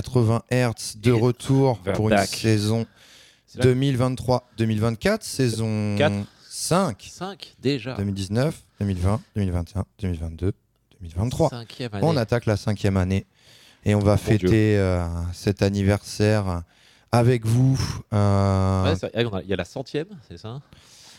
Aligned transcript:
80 0.00 0.42
Hz 0.50 0.96
de 1.00 1.10
Et 1.10 1.20
retour 1.20 1.78
pour 1.80 2.08
une 2.10 2.16
saison 2.18 2.86
C'est 3.46 3.62
la 3.64 3.74
2023-2024, 3.74 5.18
saison 5.22 5.96
Quatre. 5.98 6.14
5, 6.48 7.08
5 7.10 7.56
déjà. 7.60 7.94
2019, 7.94 8.54
2020, 8.80 9.20
2021, 9.36 9.84
2022, 10.00 10.52
2023. 11.00 11.48
Cinquième 11.50 11.94
année. 11.94 12.06
On 12.06 12.16
attaque 12.16 12.46
la 12.46 12.56
cinquième 12.56 12.96
année 12.96 13.26
et 13.84 13.94
on 13.94 13.98
va 13.98 14.16
fêter 14.16 14.78
euh, 14.78 15.04
cet 15.32 15.62
anniversaire 15.62 16.62
avec 17.10 17.44
vous. 17.44 17.80
euh, 18.12 18.84
Ouais, 18.84 18.96
c'est- 18.96 19.26
on 19.26 19.34
a- 19.34 19.42
Il 19.42 19.48
y 19.48 19.52
a 19.52 19.56
la 19.56 19.64
centième, 19.64 20.06
c'est 20.28 20.38
ça? 20.38 20.60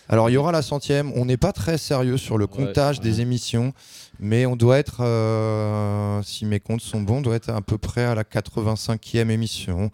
Alors 0.08 0.30
il 0.30 0.34
y 0.34 0.38
aura 0.38 0.52
la 0.52 0.62
centième. 0.62 1.12
On 1.16 1.26
n'est 1.26 1.38
pas 1.38 1.52
très 1.54 1.78
sérieux 1.78 2.18
sur 2.18 2.38
le 2.38 2.48
comptage 2.48 2.98
ouais. 3.00 3.04
des 3.04 3.20
émissions, 3.22 3.74
mais 4.22 4.46
on 4.46 4.56
doit 4.56 4.78
être, 4.78 5.02
euh, 5.04 6.22
si 6.24 6.46
mes 6.46 6.60
comptes 6.62 6.80
sont 6.82 7.02
bons, 7.02 7.18
on 7.18 7.22
doit 7.22 7.36
être 7.36 7.50
à 7.50 7.62
peu 7.62 7.78
près 7.78 8.04
à 8.06 8.16
la 8.16 8.24
85e 8.24 9.30
émission. 9.30 9.92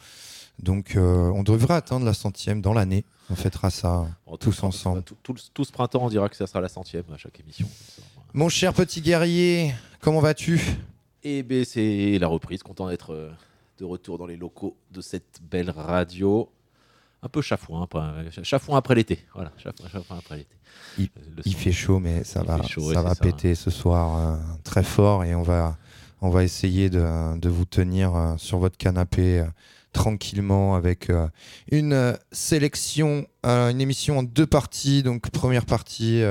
Donc 0.60 0.96
euh, 0.96 1.32
on 1.36 1.44
devrait 1.44 1.76
atteindre 1.76 2.06
la 2.06 2.14
centième 2.14 2.62
dans 2.62 2.74
l'année. 2.74 3.06
On 3.30 3.36
fêtera 3.36 3.70
ça 3.70 4.08
Bon, 4.26 4.38
tous 4.38 4.64
ensemble. 4.64 5.04
Tout, 5.04 5.16
tout- 5.24 5.36
tout 5.54 5.64
ce 5.64 5.72
printemps, 5.72 6.04
on 6.04 6.10
dira 6.10 6.30
que 6.30 6.36
ça 6.36 6.48
sera 6.48 6.62
la 6.62 6.70
centième 6.70 7.04
à 7.14 7.18
chaque 7.18 7.40
émission. 7.40 7.68
Mon 8.34 8.50
cher 8.50 8.74
petit 8.74 9.02
guerrier, 9.02 9.74
comment 10.02 10.20
vas-tu? 10.20 10.62
Et 11.24 11.44
ben 11.44 11.64
c'est 11.66 12.18
la 12.20 12.28
reprise, 12.28 12.64
content 12.64 12.88
d'être 12.90 13.14
euh, 13.14 13.30
de 13.80 13.86
retour 13.86 14.18
dans 14.18 14.26
les 14.26 14.38
locaux 14.38 14.76
de 14.92 15.02
cette 15.02 15.40
belle 15.50 15.70
radio. 15.70 16.50
Un 17.22 17.30
peu 17.30 17.42
chafouin, 17.42 17.84
après, 17.84 18.02
chafouin 18.44 18.78
après 18.78 18.96
l'été. 18.96 19.20
Voilà, 19.34 19.52
chafouin, 19.58 19.88
chafouin 19.90 20.18
après 20.20 20.38
l'été. 20.38 20.56
Il, 20.98 21.10
Euh, 21.18 21.42
il 21.46 21.56
fait 21.56 21.72
chaud, 21.72 22.00
mais 22.00 22.24
ça 22.24 22.42
Il 22.44 22.48
va, 22.48 22.62
chaud, 22.64 22.94
ça 22.94 23.02
va 23.02 23.10
ça. 23.14 23.16
péter 23.16 23.56
ce 23.56 23.70
soir 23.70 24.18
euh, 24.18 24.38
très 24.64 24.84
fort 24.84 25.24
et 25.24 25.36
on 25.36 25.44
va, 25.44 25.78
on 26.22 26.30
va 26.30 26.44
essayer 26.44 26.90
de, 26.90 27.38
de 27.38 27.50
vous 27.50 27.66
tenir 27.66 28.16
euh, 28.16 28.34
sur 28.38 28.58
votre 28.60 28.78
canapé 28.78 29.46
tranquillement 29.94 30.76
avec 30.76 31.10
euh, 31.10 31.28
une 31.72 31.94
euh, 31.94 32.14
sélection, 32.32 33.26
euh, 33.46 33.70
une 33.70 33.82
émission 33.82 34.20
en 34.20 34.24
deux 34.24 34.46
parties. 34.46 35.02
Donc 35.04 35.30
première 35.32 35.66
partie 35.66 36.22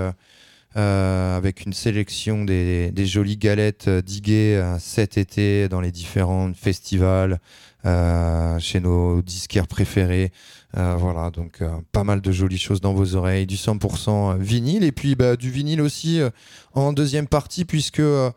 avec 0.75 1.65
une 1.65 1.72
sélection 1.72 2.44
des, 2.44 2.91
des 2.91 3.06
jolies 3.06 3.38
galettes 3.38 3.88
diguées 3.88 4.62
cet 4.78 5.16
été 5.16 5.69
dans 5.71 5.81
les 5.81 5.91
différents 5.91 6.53
festivals 6.53 7.41
chez 7.84 8.81
nos 8.81 9.22
disquaires 9.22 9.69
préférés. 9.69 10.33
Euh, 10.77 10.97
voilà, 10.97 11.31
donc 11.31 11.62
euh, 11.62 11.71
pas 11.93 12.04
mal 12.04 12.21
de 12.21 12.32
jolies 12.32 12.59
choses 12.59 12.81
dans 12.81 12.93
vos 12.93 13.15
oreilles, 13.15 13.47
du 13.47 13.56
100% 13.56 14.37
vinyle. 14.38 14.84
Et 14.84 14.93
puis 14.93 15.15
bah, 15.15 15.37
du 15.37 15.50
vinyle 15.50 15.81
aussi 15.81 16.21
euh, 16.21 16.31
en 16.75 16.93
deuxième 16.93 17.27
partie 17.27 17.65
puisque 17.65 18.00
euh, 18.00 18.31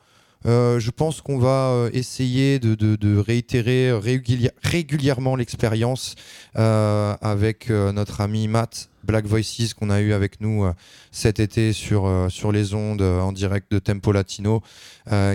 euh, 0.46 0.80
je 0.80 0.92
pense 0.92 1.20
qu'on 1.22 1.38
va 1.38 1.70
euh, 1.70 1.90
essayer 1.92 2.60
de, 2.60 3.20
réitérer 3.20 3.92
régulière- 3.92 4.52
régulièrement 4.64 5.36
l'expérience 5.36 6.16
euh, 6.58 7.14
avec 7.22 7.70
euh, 7.70 7.92
notre 7.92 8.22
ami 8.22 8.48
Matt 8.48 8.89
Black 9.04 9.26
Voices 9.26 9.74
qu'on 9.74 9.90
a 9.90 10.02
eu 10.02 10.14
avec 10.14 10.42
nous 10.42 10.66
euh, 10.66 10.74
cet 11.12 11.40
été 11.40 11.74
sur, 11.74 12.06
euh, 12.06 12.30
sur 12.30 12.52
les 12.52 12.74
ondes 12.74 13.02
euh, 13.02 13.20
en 13.22 13.32
direct 13.32 13.72
de 13.72 13.80
Tempo 13.80 14.12
Latino, 14.12 14.62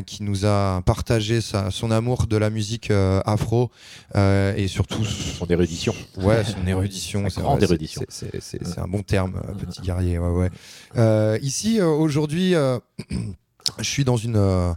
qui 0.06 0.22
nous 0.22 0.46
a 0.46 0.82
partagé 0.86 1.40
sa- 1.40 1.70
son 1.72 1.90
amour 1.90 2.26
de 2.28 2.36
la 2.36 2.48
musique 2.48 2.92
afro 2.92 3.70
et 4.14 4.68
surtout 4.68 5.04
Son 5.04 5.46
érudition. 5.46 5.92
Ouais, 6.16 6.44
son 6.44 6.64
érudition. 6.66 7.28
Sa 7.28 7.40
grande 7.40 7.62
érudition. 7.62 8.02
c'est- 8.08 8.78
un 8.78 8.86
bon 8.86 9.02
terme, 9.02 9.40
petit 9.58 9.80
guerrier. 9.82 10.18
Ouais, 10.18 10.50
ouais. 10.96 11.40
Ici, 11.42 11.80
aujourd'hui, 11.80 12.54
je 13.78 13.84
suis 13.84 14.04
dans 14.04 14.16
une. 14.16 14.74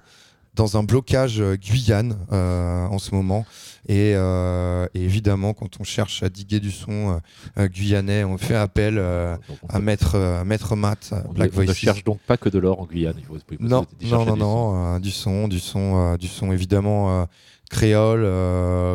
Dans 0.58 0.76
un 0.76 0.84
blocage 0.84 1.40
euh, 1.40 1.56
Guyane 1.56 2.18
euh, 2.34 2.86
en 2.88 3.00
ce 3.00 3.16
moment. 3.16 3.46
Et, 3.88 4.14
euh, 4.16 4.86
et 4.94 5.02
évidemment, 5.02 5.54
quand 5.54 5.80
on 5.80 5.86
cherche 5.86 6.22
à 6.24 6.28
diguer 6.30 6.60
du 6.60 6.72
son 6.72 7.22
euh, 7.58 7.68
guyanais, 7.70 8.26
on 8.26 8.38
fait 8.38 8.56
appel 8.56 8.98
euh, 8.98 9.38
on 9.64 9.68
à 9.70 9.80
maître, 9.80 10.18
à 10.18 10.44
maître 10.44 10.76
Matt, 10.76 11.14
on 11.30 11.32
Black 11.32 11.54
ne- 11.56 11.60
on 11.62 11.66
ne 11.66 11.74
cherche 11.74 12.04
donc 12.04 12.20
pas 12.28 12.36
que 12.36 12.50
de 12.50 12.60
l'or 12.60 12.82
en 12.82 12.86
Guyane. 12.86 13.16
Il 13.18 13.24
faut, 13.26 13.38
il 13.50 13.58
faut 13.58 13.64
Non, 13.64 13.86
non, 14.02 14.26
non, 14.26 14.26
du 14.26 14.30
son. 14.32 14.36
non, 14.36 14.96
euh, 14.96 15.00
du 15.00 15.12
son, 15.12 15.48
du 15.48 15.60
son, 15.60 16.16
du 16.18 16.28
son 16.28 16.52
évidemment 16.52 17.28
créole, 17.70 18.28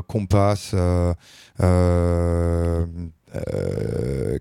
compas, 0.09 0.57
euh, 3.35 4.39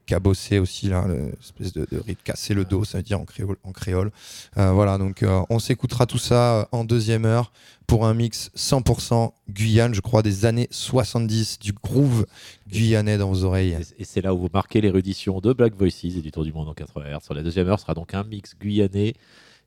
aussi 0.59 0.87
là, 0.87 1.05
l'espèce 1.07 1.73
de, 1.73 1.87
de 1.91 1.99
rythme 1.99 2.21
casser 2.23 2.53
le 2.53 2.65
dos, 2.65 2.83
ça 2.83 2.97
veut 2.97 3.03
dire 3.03 3.19
en 3.19 3.25
créole. 3.25 3.57
En 3.63 3.71
créole. 3.71 4.11
Euh, 4.57 4.71
voilà, 4.71 4.97
donc 4.97 5.23
euh, 5.23 5.41
on 5.49 5.59
s'écoutera 5.59 6.05
tout 6.05 6.17
ça 6.17 6.59
euh, 6.59 6.65
en 6.71 6.83
deuxième 6.83 7.25
heure 7.25 7.51
pour 7.87 8.05
un 8.05 8.13
mix 8.13 8.51
100% 8.55 9.31
Guyane, 9.49 9.93
je 9.93 10.01
crois 10.01 10.21
des 10.21 10.45
années 10.45 10.67
70 10.71 11.59
du 11.59 11.73
groove 11.73 12.25
guyanais 12.69 13.17
dans 13.17 13.29
vos 13.29 13.43
oreilles. 13.43 13.77
Et, 13.97 14.01
et 14.01 14.05
c'est 14.05 14.21
là 14.21 14.33
où 14.33 14.39
vous 14.39 14.49
marquez 14.53 14.81
l'érudition 14.81 15.39
de 15.39 15.51
Black 15.53 15.75
Voices 15.75 16.05
et 16.05 16.21
du 16.21 16.31
Tour 16.31 16.43
du 16.43 16.53
Monde 16.53 16.69
en 16.69 16.73
80 16.73 17.17
Hz. 17.17 17.23
Sur 17.23 17.33
la 17.33 17.43
deuxième 17.43 17.67
heure 17.67 17.79
sera 17.79 17.93
donc 17.93 18.13
un 18.13 18.23
mix 18.23 18.55
guyanais 18.59 19.13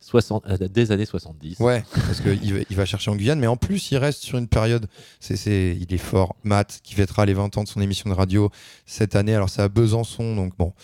60, 0.04 0.44
euh, 0.46 0.68
des 0.68 0.92
années 0.92 1.06
70. 1.06 1.60
Ouais, 1.60 1.82
parce 1.94 2.20
qu'il 2.20 2.54
va, 2.54 2.60
il 2.68 2.76
va 2.76 2.84
chercher 2.84 3.10
en 3.10 3.16
Guyane, 3.16 3.38
mais 3.38 3.46
en 3.46 3.56
plus, 3.56 3.90
il 3.90 3.96
reste 3.96 4.22
sur 4.22 4.36
une 4.36 4.48
période. 4.48 4.86
C'est, 5.18 5.36
c'est, 5.36 5.76
il 5.80 5.92
est 5.94 5.98
fort. 5.98 6.36
Matt, 6.44 6.80
qui 6.82 6.94
fêtera 6.94 7.24
les 7.24 7.32
20 7.32 7.56
ans 7.56 7.64
de 7.64 7.68
son 7.68 7.80
émission 7.80 8.10
de 8.10 8.14
radio 8.14 8.50
cette 8.84 9.16
année. 9.16 9.34
Alors, 9.34 9.48
c'est 9.48 9.62
à 9.62 9.68
Besançon, 9.68 10.36
donc 10.36 10.56
bon. 10.58 10.74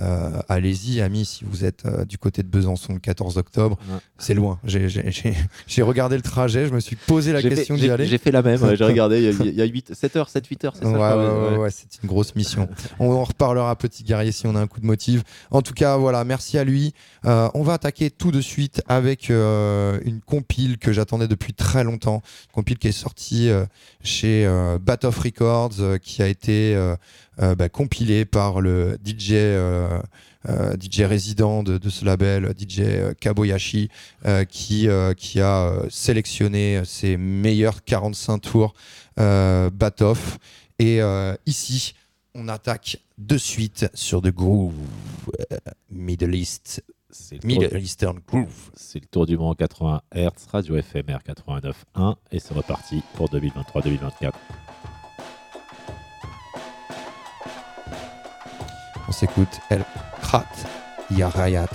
Euh, 0.00 0.40
allez-y, 0.48 1.00
amis, 1.00 1.24
si 1.24 1.44
vous 1.44 1.64
êtes 1.64 1.86
euh, 1.86 2.04
du 2.04 2.18
côté 2.18 2.42
de 2.42 2.48
Besançon 2.48 2.92
le 2.94 2.98
14 2.98 3.38
octobre. 3.38 3.78
Ouais. 3.90 3.98
C'est 4.18 4.34
loin. 4.34 4.58
J'ai, 4.64 4.88
j'ai- 4.88 5.10
j'ai- 5.10 5.34
j'ai 5.66 5.82
regardé 5.82 6.16
le 6.16 6.22
trajet, 6.22 6.66
je 6.66 6.72
me 6.72 6.80
suis 6.80 6.96
posé 6.96 7.32
la 7.32 7.42
question 7.42 7.76
d'y 7.76 7.88
aller. 7.90 8.06
j'ai 8.06 8.18
fait 8.18 8.30
la 8.30 8.42
même, 8.42 8.60
ouais, 8.62 8.76
j'ai 8.76 8.84
regardé, 8.92 9.18
il 9.18 9.24
y 9.24 9.28
a- 9.28 9.44
il 9.46 9.54
y 9.54 9.62
a, 9.62 9.64
8, 9.64 9.94
7 9.94 10.16
heures, 10.16 10.28
7, 10.28 10.46
8 10.46 10.64
heures, 10.64 10.74
c'est 10.76 10.84
ça 10.84 11.16
Ouais, 11.16 11.56
ouais, 11.58 11.70
c'est 11.70 11.86
une 12.02 12.08
grosse 12.08 12.34
mission. 12.34 12.68
on 12.98 13.10
en 13.12 13.24
reparlera, 13.24 13.74
petit 13.76 14.04
guerrier, 14.04 14.32
si 14.32 14.46
on 14.46 14.54
a 14.54 14.60
un 14.60 14.66
coup 14.66 14.80
de 14.80 14.86
motif. 14.86 15.22
En 15.50 15.62
tout 15.62 15.74
cas, 15.74 15.96
voilà, 15.96 16.24
merci 16.24 16.58
à 16.58 16.64
lui. 16.64 16.92
Euh, 17.24 17.48
on 17.54 17.62
va 17.62 17.74
attaquer 17.74 18.10
tout 18.10 18.30
de 18.30 18.40
suite 18.40 18.82
avec 18.88 19.30
euh, 19.30 19.98
une 20.04 20.20
compile 20.20 20.78
que 20.78 20.92
j'attendais 20.92 21.28
depuis 21.28 21.54
très 21.54 21.84
longtemps. 21.84 22.22
Une 22.50 22.52
compile 22.54 22.78
qui 22.78 22.88
est 22.88 22.92
sortie 22.92 23.48
euh, 23.48 23.64
chez 24.02 24.44
euh, 24.46 24.78
Bat 24.78 24.98
of 25.04 25.18
Records, 25.18 25.72
euh, 25.80 25.98
qui 25.98 26.22
a 26.22 26.28
été 26.28 26.74
bah, 27.38 27.68
compilée 27.68 28.24
par 28.24 28.60
le 28.60 28.98
DJ. 29.04 29.32
euh, 29.32 30.00
euh, 30.48 30.76
DJ 30.80 31.00
résident 31.00 31.64
de, 31.64 31.76
de 31.76 31.90
ce 31.90 32.04
label, 32.04 32.54
DJ 32.56 32.80
euh, 32.80 33.14
Kaboyashi, 33.14 33.88
euh, 34.26 34.44
qui, 34.44 34.86
euh, 34.88 35.12
qui 35.12 35.40
a 35.40 35.66
euh, 35.66 35.86
sélectionné 35.90 36.82
ses 36.84 37.16
meilleurs 37.16 37.82
45 37.84 38.38
tours 38.38 38.74
euh, 39.18 39.70
Bat-Off. 39.70 40.38
Et 40.78 41.02
euh, 41.02 41.34
ici, 41.46 41.94
on 42.34 42.46
attaque 42.48 42.98
de 43.18 43.38
suite 43.38 43.88
sur 43.94 44.22
The 44.22 44.28
Groove, 44.28 44.74
euh, 45.52 45.56
Middle 45.90 46.36
East, 46.36 46.84
Middle 47.42 47.78
Eastern 47.78 48.20
Groove. 48.24 48.70
c'est 48.76 49.00
le 49.00 49.06
tour 49.06 49.26
du 49.26 49.36
monde 49.36 49.56
80 49.56 50.02
Hz, 50.14 50.30
radio 50.52 50.80
FMR 50.80 51.18
89.1 51.26 52.14
et 52.30 52.38
c'est 52.38 52.54
reparti 52.54 53.02
pour 53.14 53.28
2023-2024. 53.30 54.32
On 59.08 59.12
s'écoute 59.12 59.60
El 59.70 59.84
Krat 60.20 60.44
Yarayat. 61.10 61.68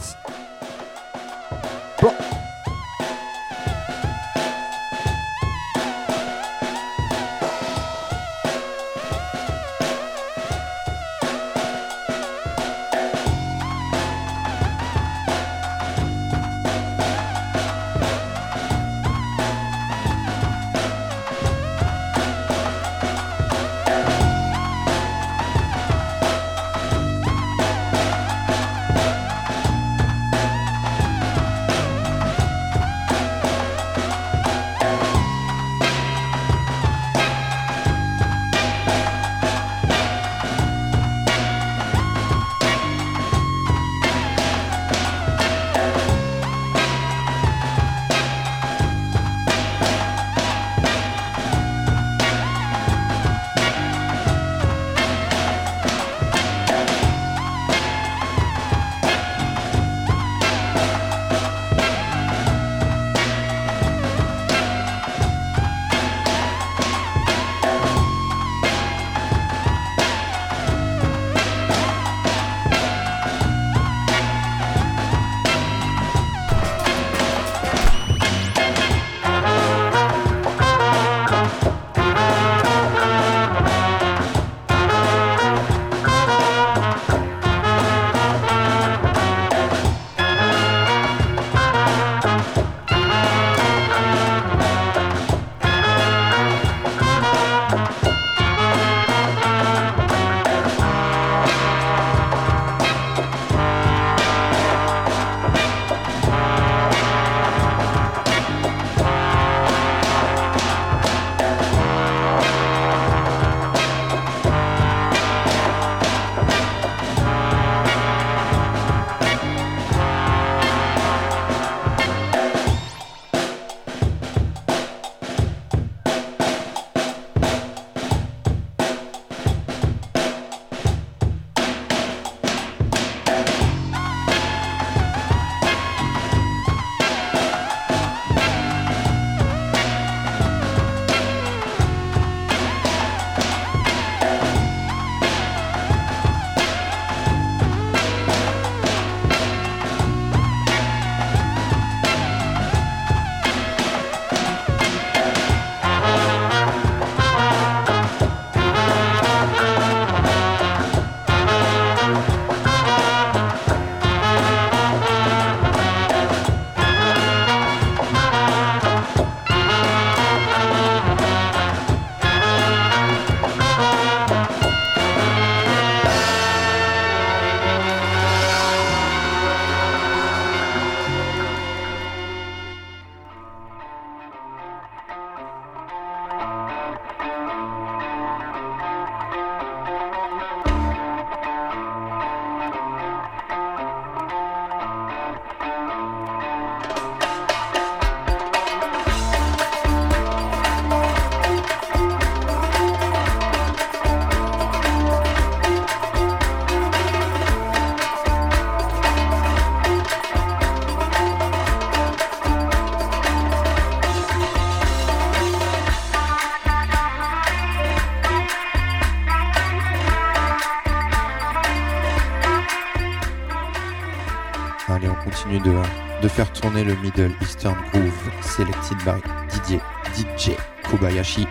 Middle 227.15 227.35
Eastern 227.41 227.75
Groove, 227.91 228.31
selected 228.41 228.97
by 229.03 229.19
DJ, 229.49 229.81
DJ 230.13 230.55
Kobayashi. 230.83 231.47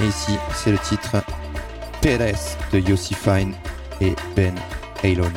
Et 0.00 0.06
ici, 0.06 0.32
c'est 0.54 0.72
le 0.72 0.78
titre 0.78 1.16
Perez 2.00 2.34
de 2.72 2.78
Yossi 2.78 3.14
Fine 3.14 3.54
et 4.00 4.14
Ben 4.36 4.54
Aylon. 5.02 5.32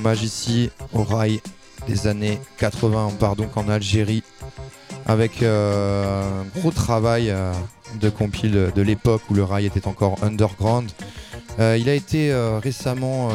Hommage 0.00 0.22
ici 0.22 0.70
au 0.94 1.02
rail 1.02 1.42
des 1.86 2.06
années 2.06 2.38
80. 2.56 3.08
On 3.10 3.16
part 3.16 3.36
donc 3.36 3.54
en 3.58 3.68
Algérie 3.68 4.22
avec 5.04 5.42
euh, 5.42 6.40
un 6.40 6.58
gros 6.58 6.70
travail 6.70 7.28
euh, 7.28 7.52
de 8.00 8.08
compile 8.08 8.72
de 8.74 8.80
l'époque 8.80 9.20
où 9.28 9.34
le 9.34 9.44
rail 9.44 9.66
était 9.66 9.86
encore 9.86 10.16
underground. 10.22 10.90
Euh, 11.58 11.76
il 11.78 11.90
a 11.90 11.94
été 11.94 12.32
récemment 12.62 13.28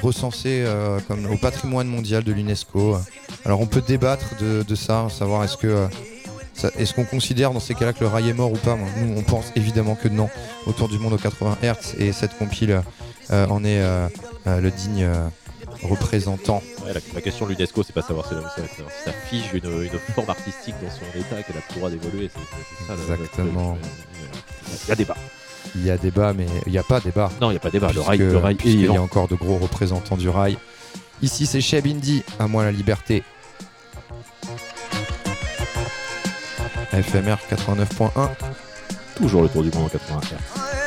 recensé 0.00 0.64
comme 1.06 1.26
au 1.30 1.36
patrimoine 1.36 1.88
mondial 1.88 2.24
de 2.24 2.32
l'UNESCO. 2.32 2.96
Alors 3.44 3.60
on 3.60 3.66
peut 3.66 3.82
débattre 3.86 4.36
de, 4.40 4.74
ça, 4.74 5.08
savoir 5.10 5.44
est-ce 5.44 5.58
est-ce 6.78 6.94
qu'on 6.94 7.04
considère 7.04 7.50
dans 7.52 7.60
ces 7.60 7.74
cas-là 7.74 7.92
que 7.92 8.00
le 8.00 8.06
rail 8.06 8.30
est 8.30 8.34
mort 8.34 8.52
ou 8.52 8.56
pas? 8.56 8.78
Nous, 9.02 9.18
on 9.18 9.22
pense 9.22 9.52
évidemment 9.54 9.96
que 9.96 10.08
non. 10.08 10.30
Autour 10.66 10.88
du 10.88 10.98
monde 10.98 11.12
aux 11.12 11.18
80 11.18 11.58
Hz 11.62 11.96
et 11.98 12.12
cette 12.12 12.38
compile 12.38 12.80
en 13.30 13.64
est 13.64 13.80
euh, 13.80 14.08
euh, 14.46 14.60
le 14.60 14.70
digne 14.70 15.04
euh, 15.04 15.28
représentant. 15.82 16.62
Ouais, 16.84 16.92
la, 16.92 17.00
la 17.14 17.20
question 17.20 17.46
de 17.46 17.52
l'UNESCO, 17.52 17.82
c'est 17.82 17.92
pas 17.92 18.02
savoir 18.02 18.26
si, 18.26 18.34
ça 19.04 19.12
fige 19.28 19.52
une, 19.52 19.82
une 19.82 19.98
forme 20.14 20.30
artistique 20.30 20.74
dans 20.82 20.90
son 20.90 21.18
état 21.18 21.42
qu'elle 21.42 21.56
a 21.56 21.60
le 21.68 21.74
droit 21.76 21.90
d'évoluer. 21.90 22.30
Exactement. 22.90 23.78
Il 24.84 24.88
y 24.88 24.92
a 24.92 24.96
débat. 24.96 25.16
Il 25.74 25.86
y 25.86 25.90
a 25.90 25.96
débat, 25.96 26.32
mais 26.34 26.46
il 26.66 26.72
n'y 26.72 26.78
a 26.78 26.82
pas 26.82 27.00
débat. 27.00 27.30
Non, 27.40 27.48
il 27.48 27.54
n'y 27.54 27.56
a 27.56 27.60
pas 27.60 27.70
débat. 27.70 27.92
Le 27.92 28.00
rail, 28.00 28.18
le 28.18 28.36
rail 28.36 28.54
puisqu'il 28.56 28.84
y 28.84 28.96
a 28.96 29.02
encore 29.02 29.28
de 29.28 29.36
gros 29.36 29.58
représentants 29.58 30.16
du 30.16 30.28
rail. 30.28 30.58
Ici, 31.22 31.46
c'est 31.46 31.60
Cheb 31.60 31.86
Indy, 31.86 32.24
à 32.38 32.48
moi 32.48 32.64
la 32.64 32.72
liberté. 32.72 33.22
FMR 36.92 37.36
89.1. 37.50 38.28
Toujours 39.16 39.42
le 39.42 39.48
tour 39.48 39.62
du 39.62 39.70
monde 39.70 39.86
en 39.86 39.88
80 39.88 40.20
Hz. 40.20 40.81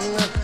Mm-hmm. 0.00 0.39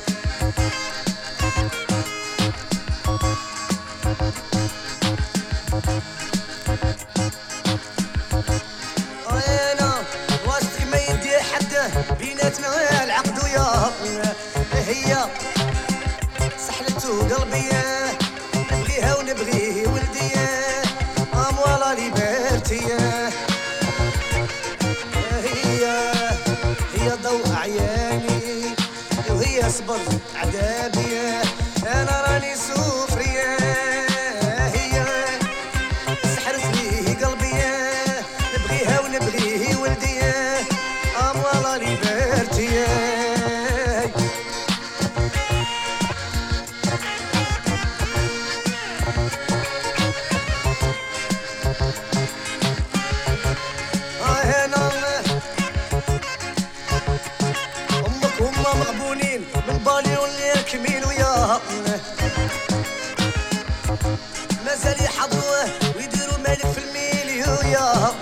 مازال 64.76 65.04
يحضروه 65.04 65.64
ويديروا 65.96 66.38
مالك 66.38 66.66
في 66.66 66.78
الميلي 66.78 67.42
وياها 67.42 68.14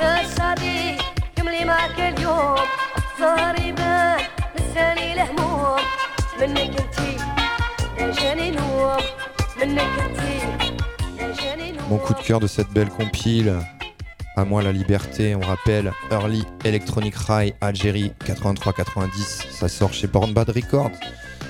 يا 0.00 0.26
سعدي 0.36 0.96
كملي 1.36 1.64
معك 1.64 1.98
اليوم 2.00 2.56
صار 3.18 3.60
يبان 3.60 4.20
لساني 4.56 5.12
الهموم 5.12 5.80
منك 6.40 6.80
انتي 6.80 7.16
يا 7.98 8.12
جاني 8.12 8.50
نوم 8.50 8.96
منك 9.60 9.80
انتي 9.80 10.38
يا 11.18 11.34
جاني 11.42 11.72
نوم 11.72 11.88
Mon 11.90 11.98
coup 11.98 12.14
de 12.14 12.22
cœur 12.22 12.40
de 12.40 12.46
cette 12.46 12.68
belle 12.70 12.90
compile, 12.90 13.52
à 14.36 14.44
moi 14.44 14.62
la 14.62 14.72
liberté, 14.72 15.34
on 15.34 15.40
rappelle 15.40 15.92
Early 16.10 16.44
Electronic 16.64 17.14
High 17.28 17.54
Algérie 17.60 18.12
83-90, 18.26 19.46
ça 19.50 19.68
sort 19.68 19.92
chez 19.92 20.06
Born 20.06 20.32
Bad 20.34 20.50
Records, 20.50 20.90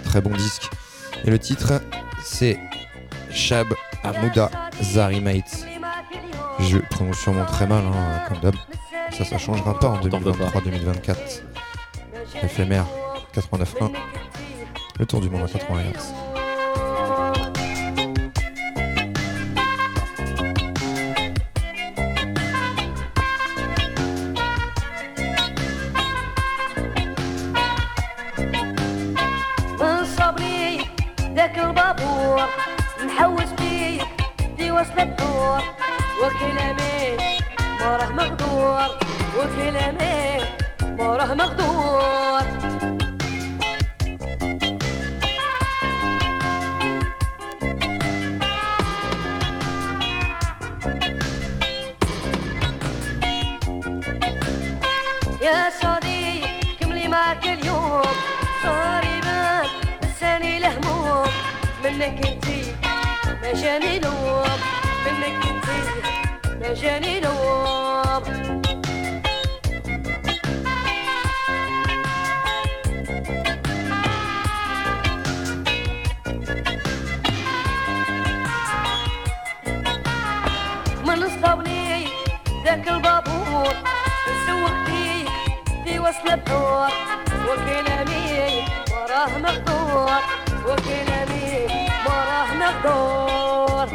très 0.05 0.21
bon 0.21 0.31
disque. 0.31 0.71
Et 1.25 1.31
le 1.31 1.39
titre 1.39 1.73
c'est 2.25 2.57
Shab 3.31 3.69
Amouda 4.05 4.51
Zarimate. 4.81 5.72
Je 6.60 6.78
prononce 6.78 7.18
sûrement 7.18 7.46
très 7.46 7.68
mal, 7.68 7.84
hein, 7.86 8.22
comme 8.28 8.40
d'hab. 8.40 8.56
Ça, 9.12 9.26
ça 9.26 9.38
changera 9.38 9.78
pas 9.80 9.90
en 9.90 9.98
T'en 9.98 10.20
veux 10.20 10.32
pas. 10.32 10.46
2023-2024. 10.48 11.42
Éphémère 12.44 12.86
89.1, 13.36 13.92
le 15.00 15.06
tour 15.06 15.22
du 15.22 15.30
monde 15.30 15.44
à 15.44 15.48
80 15.48 15.82
Hz. 15.94 16.23
وكلامي 39.64 40.44
ما 40.98 41.16
راه 41.18 41.34
مقدور 41.34 42.44
يا 55.42 55.70
صديق 55.82 56.48
كملي 56.80 57.08
معك 57.08 57.46
اليوم. 57.46 58.02
صار 58.64 59.04
يبان 59.04 59.66
لساني 60.04 60.58
الهموم 60.58 61.28
منك 61.84 62.28
انتي 62.28 62.76
ما 63.42 63.54
جاني 63.54 64.00
نوم. 64.00 64.60
منك 65.06 65.46
انتي 65.52 65.80
ما 66.60 66.74
جاني 66.74 67.20
نوم. 67.20 67.43
وراه 89.24 89.38
مقدور 89.38 90.22
وكلامي 90.66 91.68
وراه 92.06 92.54
مقدور 92.60 93.88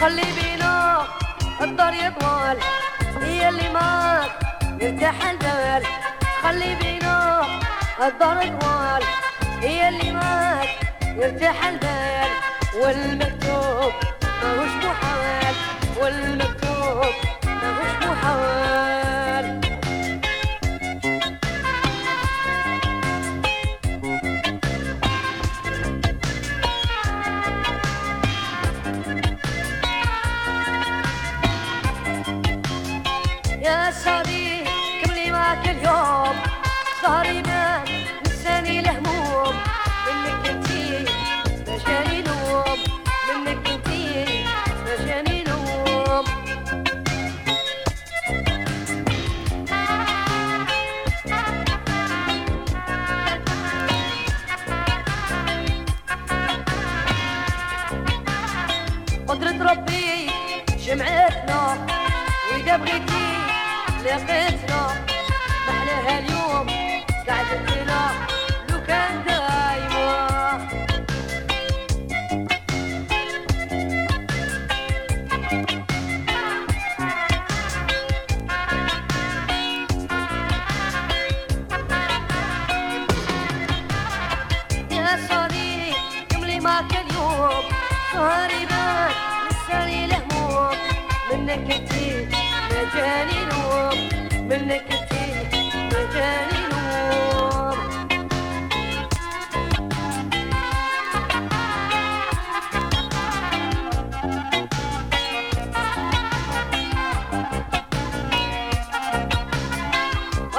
خلي 0.00 0.22
بينا 0.42 1.06
الدار 1.60 1.94
يطول. 1.94 2.58
هي 3.22 3.48
اللي 3.48 3.68
معك 3.72 4.30
يرتاح 4.80 5.30
البال. 5.30 5.82
خلي 6.42 6.74
بينا 6.74 7.46
الدار 8.06 8.42
يطول. 8.42 9.02
هي 9.62 9.88
اللي 9.88 10.12
معك 10.12 10.83
يرتاح 11.16 11.66
البال 11.66 12.30
والمكتوب 12.82 13.92
ماهوش 14.42 14.84
محال 14.84 15.54
والمكتوب 16.00 16.53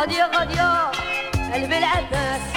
غادية 0.06 0.26
غادية 0.38 0.92
قلبي 1.54 1.78
العباس. 1.78 2.55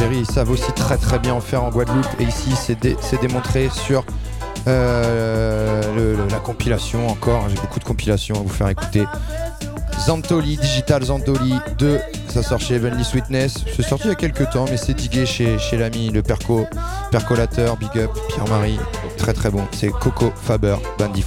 l'Algérie, 0.00 0.20
ils 0.20 0.30
savent 0.30 0.50
aussi 0.50 0.72
très 0.72 0.96
très 0.96 1.18
bien 1.18 1.34
en 1.34 1.40
faire 1.40 1.62
en 1.62 1.70
Guadeloupe. 1.70 2.06
Et 2.18 2.24
ici, 2.24 2.52
c'est 2.56 3.20
démontré 3.20 3.68
sur 3.68 4.04
euh, 4.66 6.26
la 6.30 6.38
compilation 6.38 7.08
encore. 7.08 7.48
J'ai 7.48 7.56
beaucoup 7.56 7.78
de 7.78 7.84
compilations 7.84 8.36
à 8.36 8.38
vous 8.38 8.48
faire 8.48 8.68
écouter. 8.68 9.04
Zantoli, 10.00 10.56
Digital 10.56 11.02
Zantoli 11.04 11.54
2, 11.78 12.00
ça 12.28 12.42
sort 12.42 12.60
chez 12.60 12.74
Heavenly 12.74 13.04
Sweetness. 13.04 13.64
C'est 13.74 13.82
sorti 13.82 14.06
il 14.06 14.10
y 14.10 14.12
a 14.12 14.16
quelques 14.16 14.50
temps, 14.50 14.66
mais 14.68 14.76
c'est 14.76 14.94
digué 14.94 15.24
chez, 15.24 15.56
l'ami, 15.72 16.10
le 16.10 16.22
perco, 16.22 16.66
percolateur, 17.10 17.76
Big 17.76 17.96
Up, 17.96 18.10
Pierre-Marie. 18.28 18.78
Très 19.16 19.32
très 19.32 19.50
bon. 19.50 19.64
C'est 19.72 19.88
Coco 19.88 20.32
Faber, 20.34 20.76
Bandit 20.98 21.22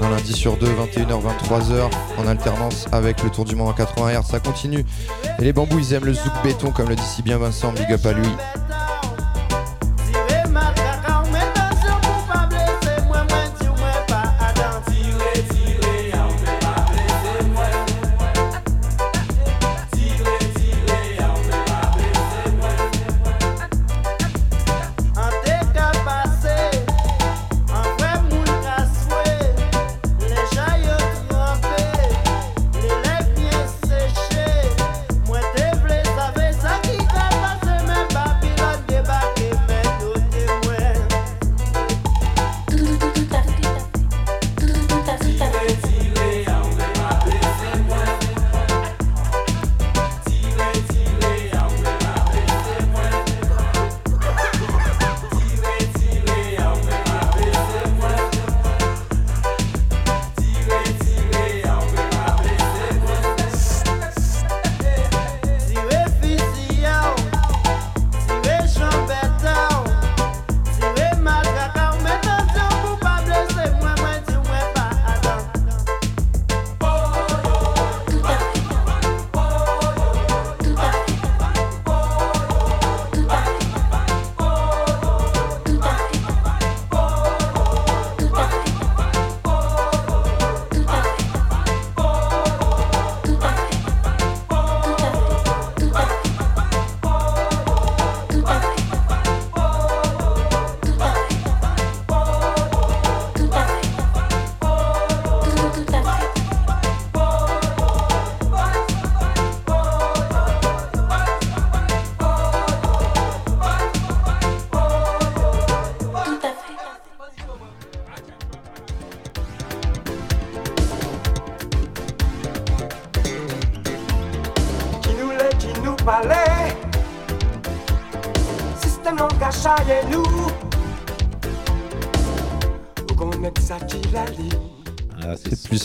un 0.00 0.10
lundi 0.10 0.32
sur 0.32 0.56
deux, 0.56 0.66
21h, 0.66 1.22
23h, 1.22 1.90
en 2.18 2.26
alternance 2.26 2.86
avec 2.92 3.22
le 3.22 3.30
Tour 3.30 3.44
du 3.44 3.56
Monde 3.56 3.68
en 3.68 3.72
80 3.72 4.20
Hz, 4.20 4.26
ça 4.26 4.40
continue. 4.40 4.84
Et 5.38 5.44
les 5.44 5.52
bambous, 5.52 5.78
ils 5.78 5.94
aiment 5.94 6.04
le 6.04 6.12
zouk 6.12 6.32
béton, 6.44 6.70
comme 6.70 6.88
le 6.88 6.96
dit 6.96 7.02
si 7.02 7.22
bien 7.22 7.38
Vincent, 7.38 7.72
big 7.72 7.90
up 7.92 8.04
à 8.04 8.12
lui. 8.12 8.28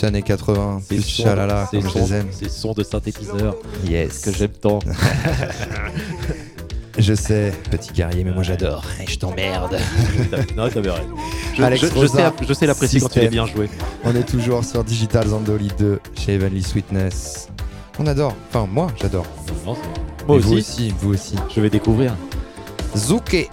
Plus 0.04 0.08
années 0.08 0.22
80, 0.22 0.82
c'est 0.88 0.96
plus 0.96 1.08
chalala, 1.08 1.68
comme 1.72 1.82
je 1.90 1.98
les 2.00 2.14
aime. 2.14 2.28
Ces 2.32 2.50
sons 2.50 2.74
de 2.74 2.84
synthétiseur 2.84 3.56
Yes. 3.88 4.20
que 4.20 4.32
j'aime 4.34 4.52
tant. 4.52 4.80
Je 7.00 7.16
sais, 7.16 7.52
petit 7.72 7.92
guerrier, 7.92 8.24
mais 8.24 8.32
moi 8.32 8.44
j'adore. 8.44 8.84
Et 9.02 9.10
je 9.10 9.18
t'emmerde. 9.18 9.80
non, 10.56 10.70
t'avais 10.70 10.92
raison. 10.92 11.08
Je, 11.58 11.64
Alex 11.64 11.82
je- 11.82 11.88
je 11.88 11.94
Rosa, 11.96 12.32
sais, 12.40 12.46
je 12.48 12.54
sais 12.54 12.68
l'apprécier 12.68 13.00
quand 13.02 13.16
il 13.16 13.24
est 13.24 13.28
bien 13.30 13.48
joué. 13.48 13.68
On 14.04 14.16
est 14.16 14.22
toujours 14.24 14.64
sur 14.64 14.84
Digital 14.84 15.28
Zandoli 15.28 15.70
2 15.80 16.00
chez 16.16 16.36
Heavenly 16.36 16.62
Sweetness. 16.62 17.48
On 17.98 18.06
adore. 18.06 18.36
Enfin, 18.50 18.68
moi, 18.72 18.88
j'adore. 19.02 19.26
Moi 19.66 19.76
Et 19.76 20.40
Vous 20.40 20.54
aussi, 20.54 20.56
aussi, 20.60 20.94
vous 21.00 21.14
aussi. 21.16 21.36
je 21.56 21.62
vais 21.62 21.72
découvrir. 21.72 22.16
Zouké. 22.96 23.50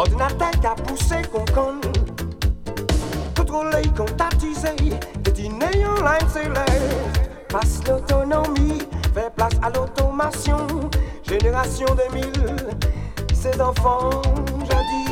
Ordinateur 0.00 0.50
qui 0.52 0.66
a 0.66 0.74
poussé 0.74 1.16
qu'on 1.30 1.44
conne. 1.52 1.82
Contrôler, 3.36 3.82
comptatiser, 3.94 4.74
détiner 5.18 5.84
en 5.84 5.96
line 5.96 6.28
s'élève. 6.32 7.20
Passe 7.50 7.82
l'autonomie, 7.86 8.78
fait 9.12 9.30
place 9.36 9.52
à 9.62 9.68
l'automation. 9.68 10.66
Génération 11.22 11.86
2000, 12.12 12.32
ces 13.34 13.60
enfants 13.60 14.22
jadis. 14.60 15.09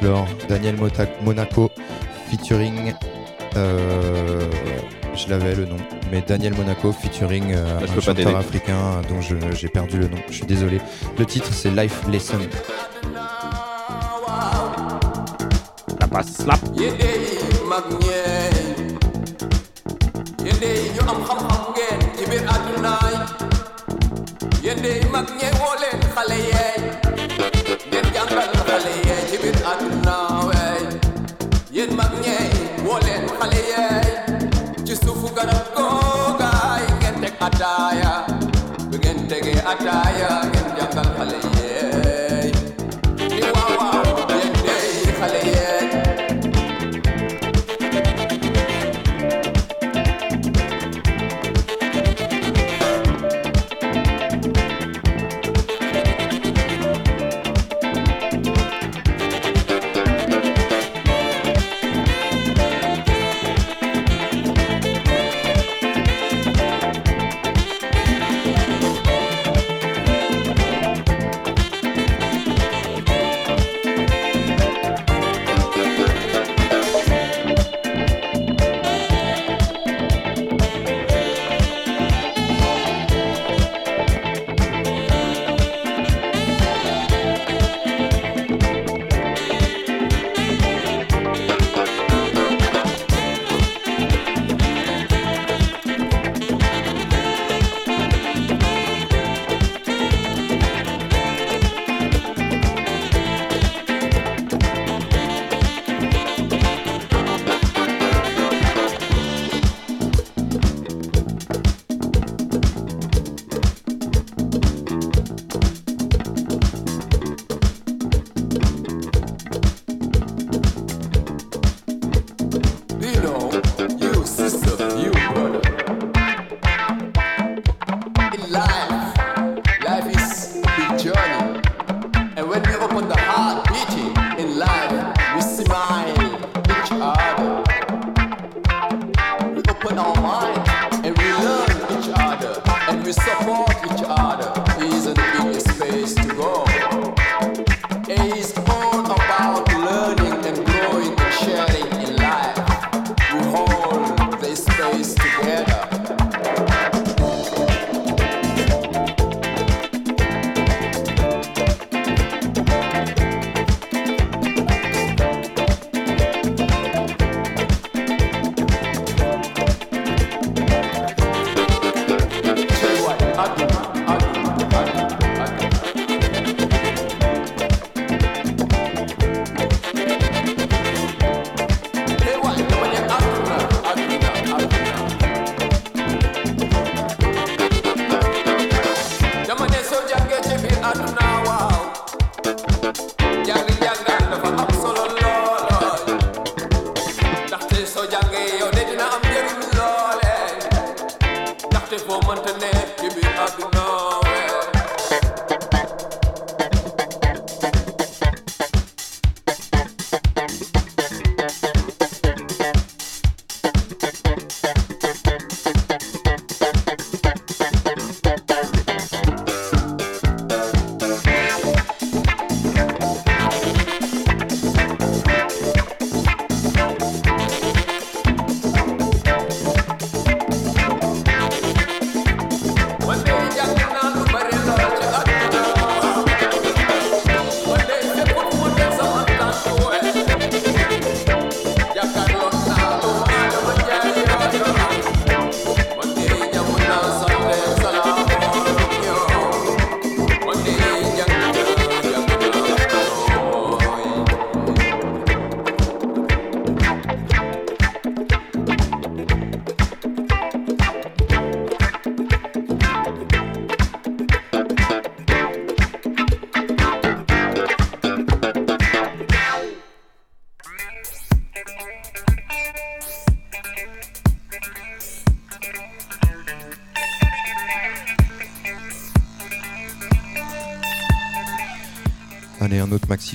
Dance. 0.00 0.28
Daniel 0.48 0.76
Mota- 0.76 1.06
Monaco 1.22 1.70
featuring. 2.30 2.94
euh, 3.56 4.48
je 5.16 5.28
l'avais 5.28 5.54
le 5.56 5.64
nom, 5.66 5.76
mais 6.12 6.22
Daniel 6.26 6.54
Monaco 6.54 6.92
featuring 6.92 7.52
euh, 7.52 7.80
un 7.80 8.00
chanteur 8.00 8.36
africain 8.36 9.02
dont 9.08 9.20
je- 9.20 9.34
j'ai 9.56 9.68
perdu 9.68 9.98
le 9.98 10.06
nom. 10.08 10.18
Je 10.28 10.34
suis 10.34 10.46
désolé. 10.46 10.80
Le 11.18 11.26
titre 11.26 11.52
c'est 11.52 11.70
Life 11.70 12.00
Lesson. 12.08 12.38
La 16.00 16.06
passe 16.06 16.32
slap. 16.42 16.60
yéen 16.76 16.92
de 16.92 18.59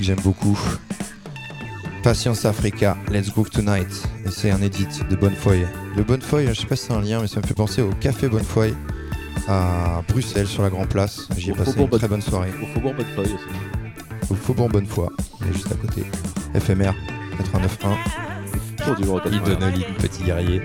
j'aime 0.04 0.20
beaucoup. 0.22 0.58
Patience 2.02 2.44
Africa, 2.44 2.96
Let's 3.10 3.30
Groove 3.30 3.50
Tonight. 3.50 3.88
Et 4.24 4.30
c'est 4.30 4.50
un 4.50 4.62
edit 4.62 4.86
de 5.10 5.16
Bonnefoy. 5.16 5.66
Le 5.96 6.02
Bonnefoy, 6.02 6.46
hein, 6.46 6.52
je 6.54 6.60
sais 6.60 6.66
pas 6.66 6.76
si 6.76 6.86
c'est 6.86 6.92
un 6.92 7.00
lien, 7.00 7.20
mais 7.20 7.26
ça 7.26 7.40
me 7.40 7.46
fait 7.46 7.54
penser 7.54 7.82
au 7.82 7.90
Café 7.90 8.28
Bonnefoy 8.28 8.74
à 9.48 10.02
Bruxelles 10.08 10.46
sur 10.46 10.62
la 10.62 10.70
Grand 10.70 10.86
Place. 10.86 11.28
J'y 11.36 11.50
ai 11.50 11.54
passé 11.54 11.80
une 11.80 11.88
très 11.88 12.08
bonne 12.08 12.22
soirée. 12.22 12.52
Au 12.62 12.66
Faubourg 12.66 12.94
Bonnefoy 12.94 13.24
aussi. 13.24 14.30
Au 14.30 14.34
Faubourg 14.34 14.68
Bonnefoy, 14.68 15.08
et 15.48 15.52
juste 15.52 15.72
à 15.72 15.74
côté. 15.74 16.04
FMR 16.54 16.92
89.1. 17.38 18.94
Toujours 18.94 19.20
du 19.20 19.84
Petit 19.98 20.22
guerrier. 20.22 20.62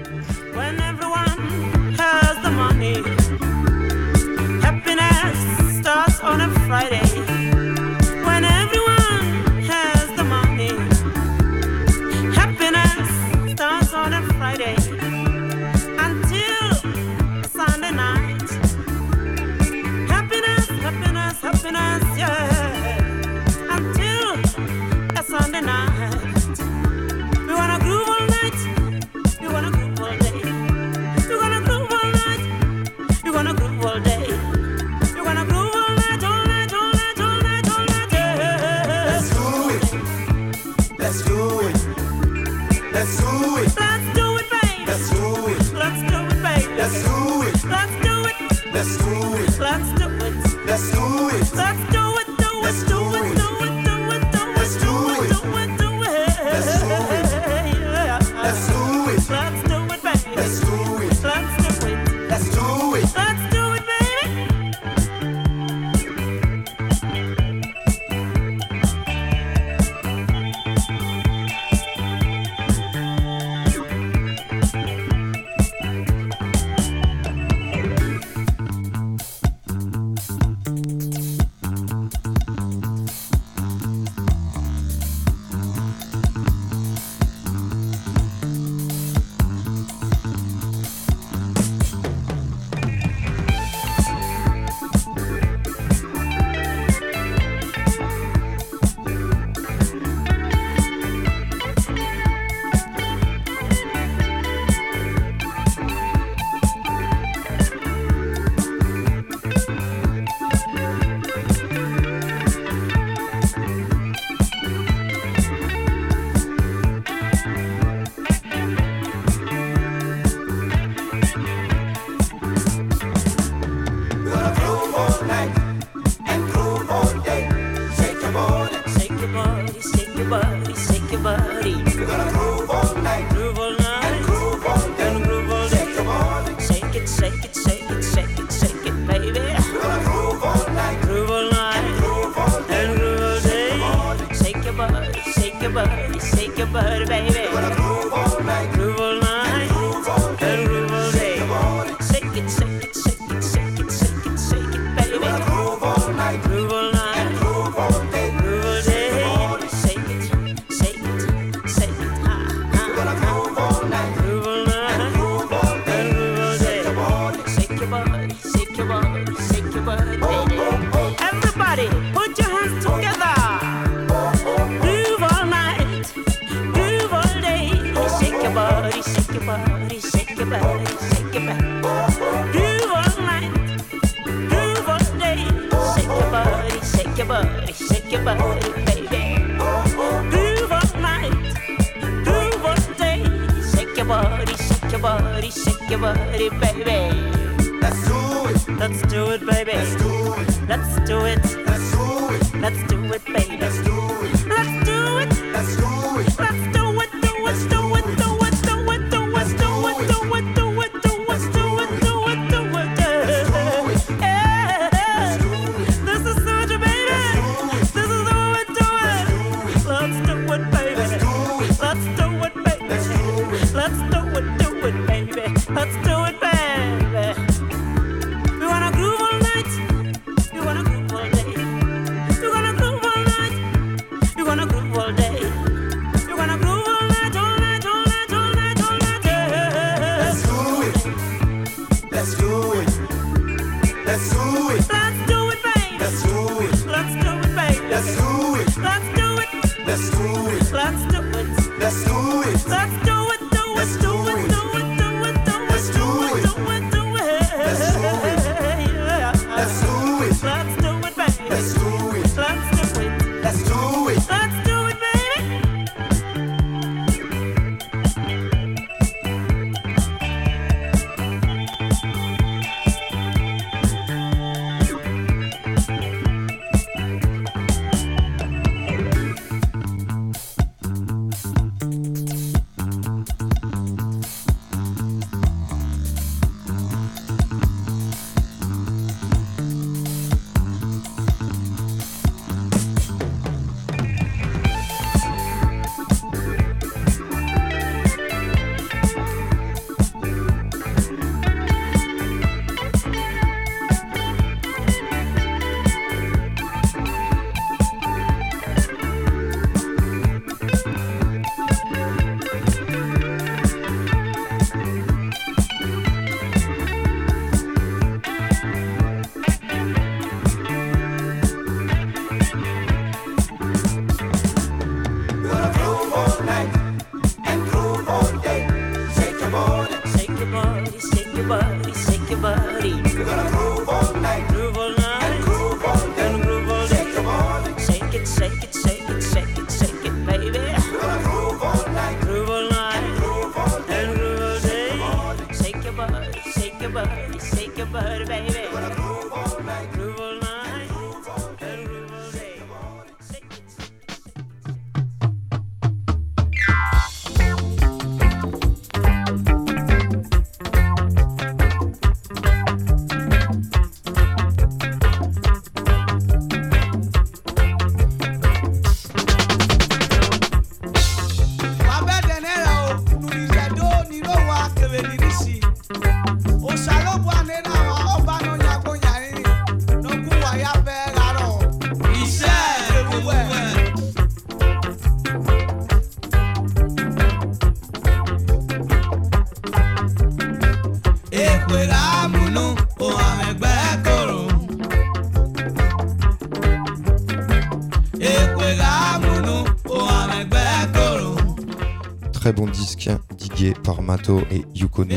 Formato 403.95 404.41
et 404.49 404.63
Yukono. 404.73 405.15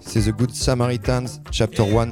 C'est 0.00 0.22
The 0.22 0.32
Good 0.32 0.50
Samaritans, 0.52 1.40
Chapter 1.52 1.84
1. 1.84 2.08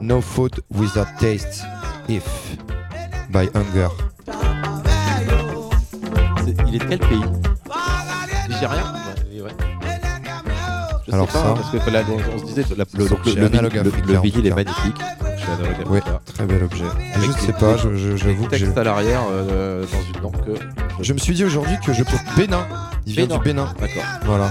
No 0.00 0.20
Food 0.20 0.60
Without 0.70 1.08
Taste, 1.18 1.64
If, 2.08 2.22
by 3.30 3.48
Hunger. 3.54 3.88
Il 6.68 6.76
est 6.76 6.78
de 6.78 6.84
quel 6.84 6.98
pays 7.00 7.24
Nigeria 8.48 8.84
je 11.06 11.12
Alors 11.12 11.30
ça, 11.30 11.48
hein, 11.48 11.54
on, 11.58 12.38
se 12.38 12.44
disait, 12.44 12.62
la, 12.76 12.84
le, 12.84 12.98
le, 12.98 13.48
le, 13.48 13.48
le, 13.48 13.80
le, 13.80 13.82
le, 13.82 14.50
le, 14.52 15.27
je 16.76 17.26
ne 17.26 17.32
sais 17.32 17.52
pas, 17.52 17.76
j'avoue 17.76 18.44
que. 18.44 18.50
Texte 18.50 18.76
à 18.76 18.84
l'arrière 18.84 19.22
euh, 19.30 19.84
dans 19.84 20.14
une 20.14 20.22
langue. 20.22 20.58
Je 21.00 21.12
me 21.12 21.18
suis 21.18 21.34
dit 21.34 21.44
aujourd'hui 21.44 21.76
que 21.84 21.92
je 21.92 22.02
peux. 22.02 22.16
Bénin 22.36 22.66
Il 23.06 23.14
vient 23.14 23.26
du 23.26 23.38
Bénin. 23.38 23.72
D'accord. 23.78 24.02
Voilà. 24.24 24.50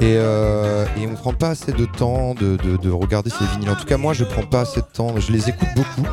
Et, 0.00 0.14
euh, 0.16 0.86
on 0.96 1.10
ne 1.10 1.16
prend 1.16 1.32
pas 1.32 1.50
assez 1.50 1.72
de 1.72 1.84
temps 1.84 2.34
de, 2.34 2.90
regarder 2.90 3.30
ces 3.30 3.44
vinyles. 3.44 3.70
En 3.70 3.76
tout 3.76 3.86
cas, 3.86 3.96
moi, 3.96 4.12
je 4.12 4.24
prends 4.24 4.42
pas 4.42 4.60
assez 4.62 4.80
de 4.80 4.86
temps. 4.92 5.18
Je 5.18 5.32
les 5.32 5.48
écoute 5.48 5.68
beaucoup. 5.76 6.06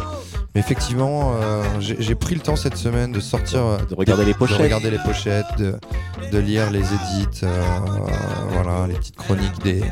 Mais 0.55 0.61
effectivement, 0.61 1.35
euh, 1.35 1.63
j'ai 1.79 2.15
pris 2.15 2.33
le 2.33 2.41
temps 2.41 2.55
cette 2.55 2.77
semaine 2.77 3.11
de 3.11 3.19
sortir. 3.19 3.77
De 3.89 3.95
regarder 3.95 4.25
les 4.25 4.33
pochettes. 4.33 4.57
De 4.57 4.63
regarder 4.63 4.91
les 4.91 4.99
pochettes, 4.99 5.45
de, 5.57 6.37
lire 6.39 6.71
les 6.71 6.79
édits, 6.79 7.41
voilà, 8.49 8.87
les 8.87 8.95
petites 8.95 9.17
chroniques 9.17 9.61
des, 9.63 9.83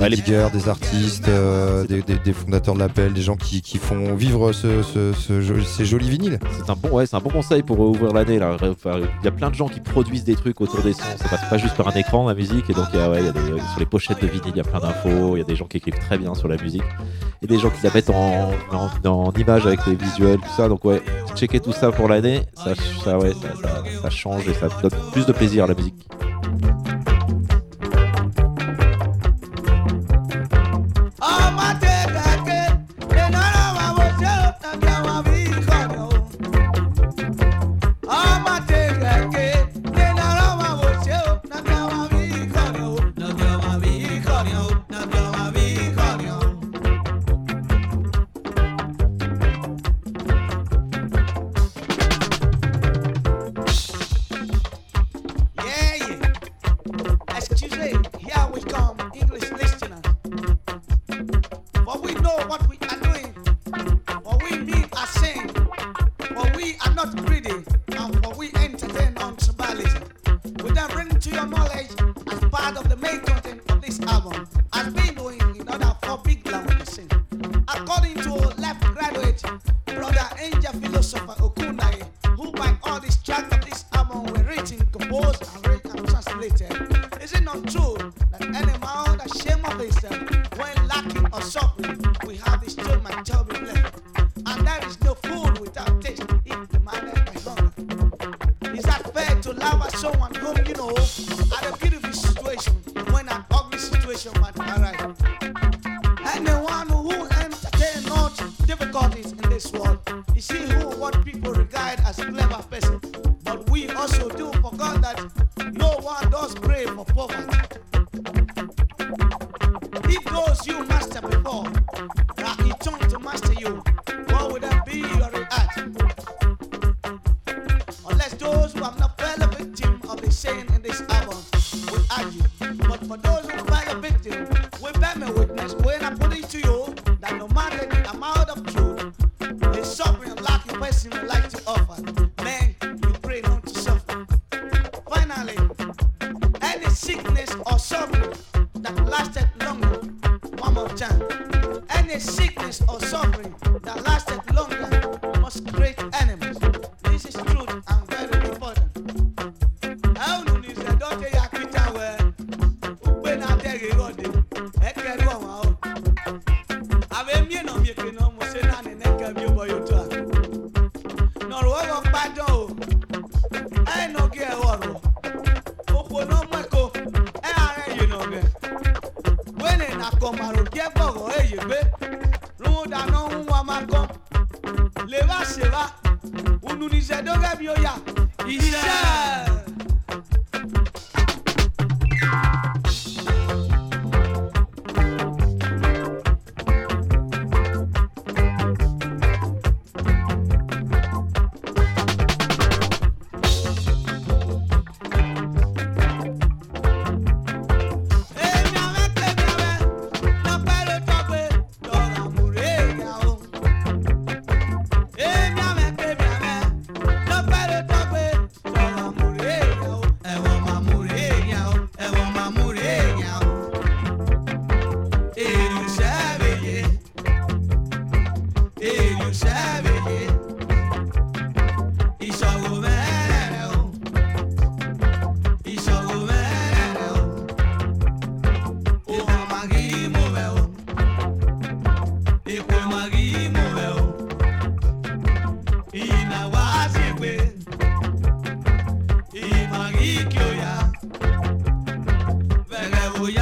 des 0.00 0.16
diggers, 0.16 0.48
des 0.52 0.68
artistes, 0.68 1.28
euh, 1.28 1.84
des, 1.86 2.02
des- 2.02 2.18
des 2.18 2.32
fondateurs 2.32 2.74
de 2.74 2.80
l'appel, 2.80 3.12
des 3.12 3.22
gens 3.22 3.36
qui, 3.36 3.62
qui 3.62 3.78
font 3.78 4.14
vivre 4.14 4.52
ce- 4.52 4.82
ce- 4.82 5.12
ce 5.12 5.40
jo- 5.40 5.62
ces 5.62 5.84
jolis 5.84 6.10
vinyles. 6.10 6.38
C'est 6.52 6.68
un 6.70 6.74
bon, 6.74 6.88
ouais, 6.90 7.06
c'est 7.06 7.16
un 7.16 7.20
bon 7.20 7.30
conseil 7.30 7.62
pour 7.62 7.78
ouvrir 7.80 8.12
l'année 8.12 8.34
Il 8.34 9.24
y 9.24 9.28
a 9.28 9.30
plein 9.30 9.50
de 9.50 9.54
gens 9.54 9.68
qui 9.68 9.80
produisent 9.80 10.24
des 10.24 10.34
trucs 10.34 10.60
autour 10.60 10.80
des 10.82 10.92
sons. 10.92 11.02
Ça 11.16 11.28
passe 11.28 11.48
pas 11.48 11.58
juste 11.58 11.76
par 11.76 11.88
un 11.88 11.92
écran 11.92 12.26
la 12.26 12.34
musique. 12.34 12.68
Et 12.68 12.74
donc 12.74 12.86
il 12.92 12.98
y 12.98 13.02
a, 13.02 13.08
ouais, 13.10 13.20
il 13.20 13.26
y 13.26 13.28
a 13.28 13.32
des- 13.32 13.40
sur 13.70 13.78
les 13.78 13.86
pochettes 13.86 14.20
de 14.20 14.26
vinyle, 14.26 14.52
il 14.54 14.56
y 14.56 14.60
a 14.60 14.64
plein 14.64 14.80
d'infos. 14.80 15.36
Il 15.36 15.38
y 15.38 15.42
a 15.42 15.44
des 15.44 15.56
gens 15.56 15.66
qui 15.66 15.76
écrivent 15.78 15.98
très 15.98 16.18
bien 16.18 16.34
sur 16.34 16.48
la 16.48 16.56
musique 16.56 16.82
et 17.42 17.46
des 17.46 17.58
gens 17.58 17.70
qui 17.70 17.82
la 17.84 17.90
mettent 17.92 18.10
en, 18.10 18.50
en, 18.72 19.08
en 19.08 19.32
image 19.32 19.66
avec 19.66 19.86
les 19.86 19.94
visuels, 19.94 20.38
tout 20.38 20.54
ça. 20.56 20.68
Donc 20.68 20.84
ouais, 20.84 21.02
checker 21.36 21.60
tout 21.60 21.72
ça 21.72 21.92
pour 21.92 22.08
l'année, 22.08 22.42
ça, 22.54 22.72
ça, 23.04 23.18
ouais, 23.18 23.32
ça, 23.32 23.48
ça- 23.62 23.82
ça 24.02 24.10
change 24.10 24.48
et 24.48 24.54
ça 24.54 24.68
donne 24.82 24.90
plus 25.12 25.24
de 25.26 25.32
plaisir 25.32 25.64
à 25.64 25.66
la 25.68 25.74
musique. 25.74 25.94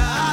I 0.05 0.32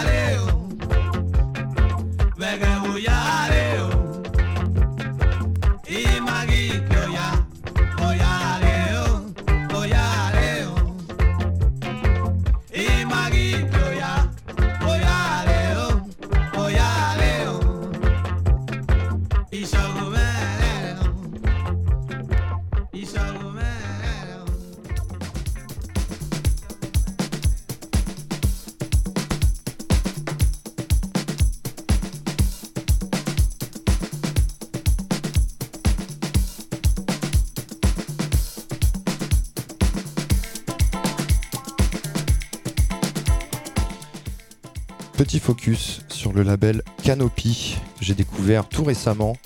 focus 45.51 46.03
sur 46.09 46.33
le 46.33 46.45
label 46.45 46.81
Canopy 47.03 47.77
j'ai 48.01 48.15
découvert 48.15 48.69
tout 48.69 48.85
récemment 48.85 49.37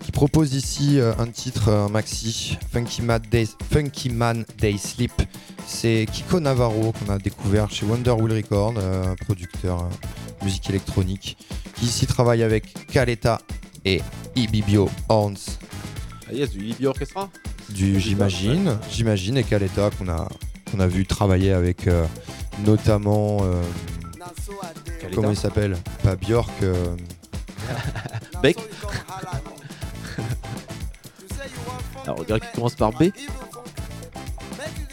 qui 0.00 0.10
propose 0.10 0.54
ici 0.54 0.98
euh, 0.98 1.12
un 1.18 1.26
titre 1.26 1.68
euh, 1.68 1.84
un 1.84 1.90
maxi 1.90 2.56
Funky, 2.72 3.02
Mad 3.02 3.26
Funky 3.70 4.08
Man 4.08 4.46
Day 4.56 4.78
Sleep. 4.78 5.12
C'est 5.66 6.06
Kiko 6.10 6.40
Navarro 6.40 6.92
qu'on 6.92 7.12
a 7.12 7.18
découvert 7.18 7.70
chez 7.70 7.84
Wonderwheel 7.84 8.32
Record, 8.32 8.72
euh, 8.78 9.14
producteur 9.16 9.86
musique 10.42 10.70
électronique 10.70 11.36
qui 11.74 11.84
ici 11.84 12.06
travaille 12.06 12.42
avec 12.42 12.86
Caleta 12.86 13.38
et 13.84 14.00
Ibibio 14.36 14.88
Horns. 15.10 15.58
Ah 16.26 16.32
yes, 16.32 16.52
du 16.52 16.60
Ibibio 16.60 16.88
Orchestra 16.88 17.28
du, 17.68 18.00
j'imagine, 18.00 18.78
j'imagine, 18.90 19.36
et 19.36 19.44
Caleta 19.44 19.90
qu'on 19.90 20.08
a, 20.08 20.26
qu'on 20.70 20.80
a 20.80 20.86
vu 20.86 21.04
travailler 21.04 21.52
avec 21.52 21.86
notamment 22.64 23.42
Comment 25.14 25.28
hein. 25.28 25.32
il 25.32 25.36
s'appelle 25.36 25.76
Pas 26.02 26.16
Björk. 26.16 26.50
Euh... 26.62 26.96
Beck 28.42 28.58
Alors, 32.04 32.18
regarde 32.18 32.42
qui 32.42 32.52
commence 32.54 32.74
par 32.74 32.90
B. 32.92 33.04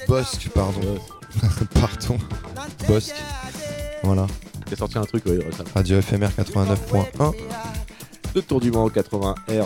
Bosque, 0.07 0.49
pardon. 0.53 0.97
pardon. 1.73 2.17
Bosque. 2.87 3.15
Voilà. 4.03 4.27
Il 4.67 4.73
a 4.73 4.77
sorti 4.77 4.97
un 4.97 5.03
truc, 5.03 5.25
ouais, 5.25 5.39
ça. 5.55 5.63
Radio 5.75 6.01
FMR 6.01 6.29
89.1. 6.37 7.35
Le 8.33 8.41
tour 8.41 8.61
du 8.61 8.71
monde 8.71 8.93
80 8.93 9.35
Hz. 9.49 9.65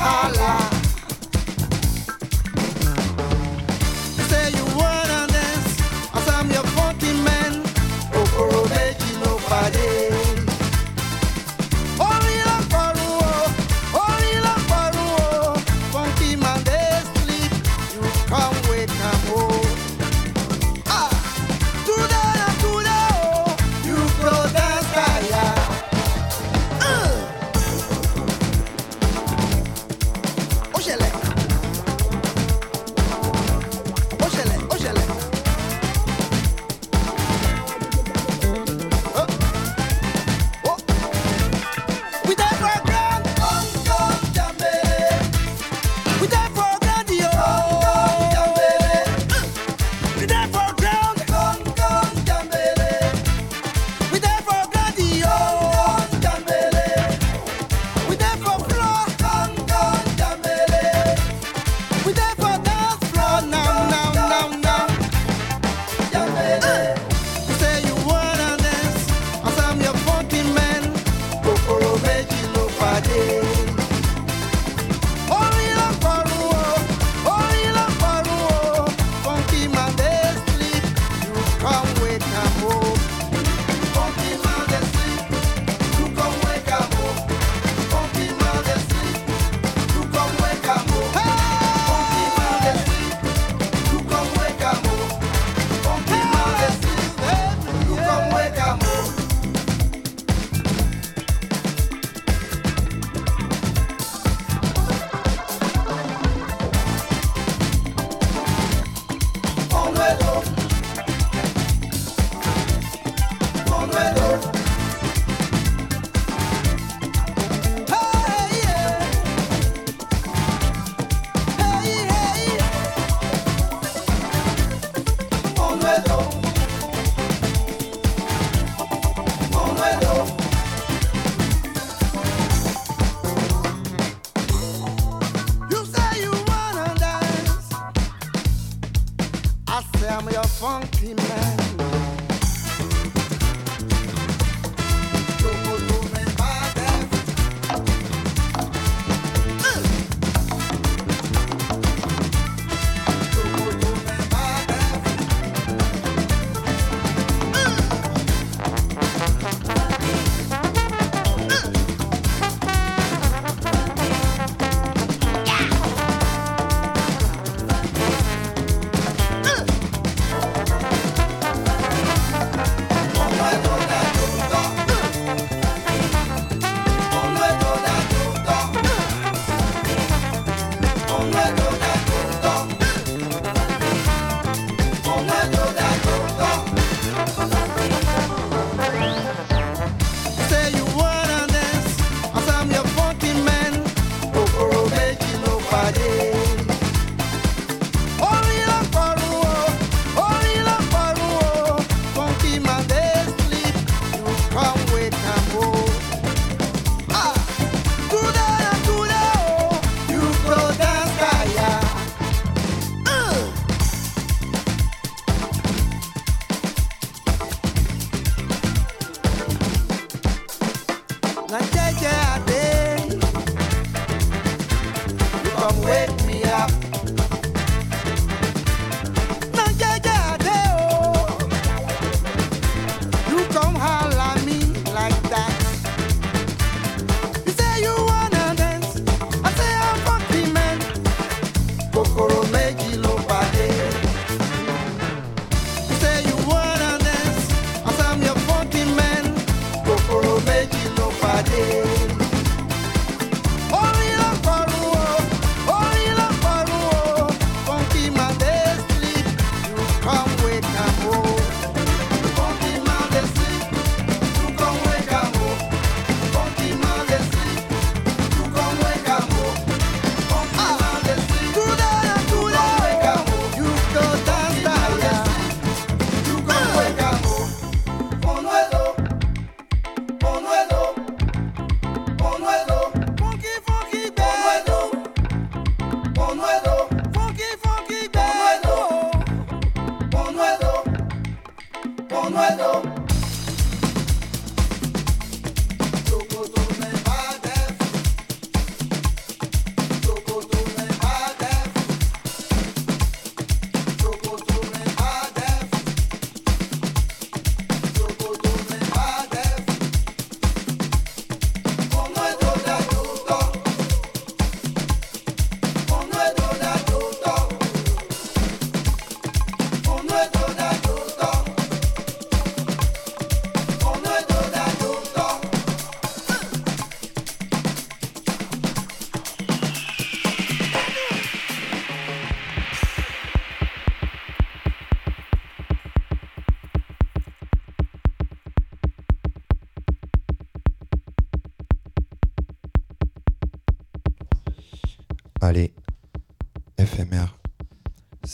Allah. 0.00 0.57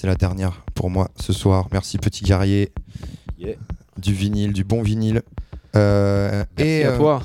C'est 0.04 0.10
la 0.10 0.16
dernière 0.16 0.60
pour 0.74 0.90
moi 0.90 1.10
ce 1.18 1.32
soir. 1.32 1.66
Merci 1.72 1.96
petit 1.96 2.24
guerrier. 2.24 2.74
Yeah. 3.38 3.54
Du 3.96 4.12
vinyle, 4.12 4.52
du 4.52 4.62
bon 4.62 4.82
vinyle. 4.82 5.22
Euh, 5.76 6.44
Merci 6.58 6.70
et, 6.70 6.84
à 6.84 6.90
euh, 6.90 6.98
toi. 6.98 7.22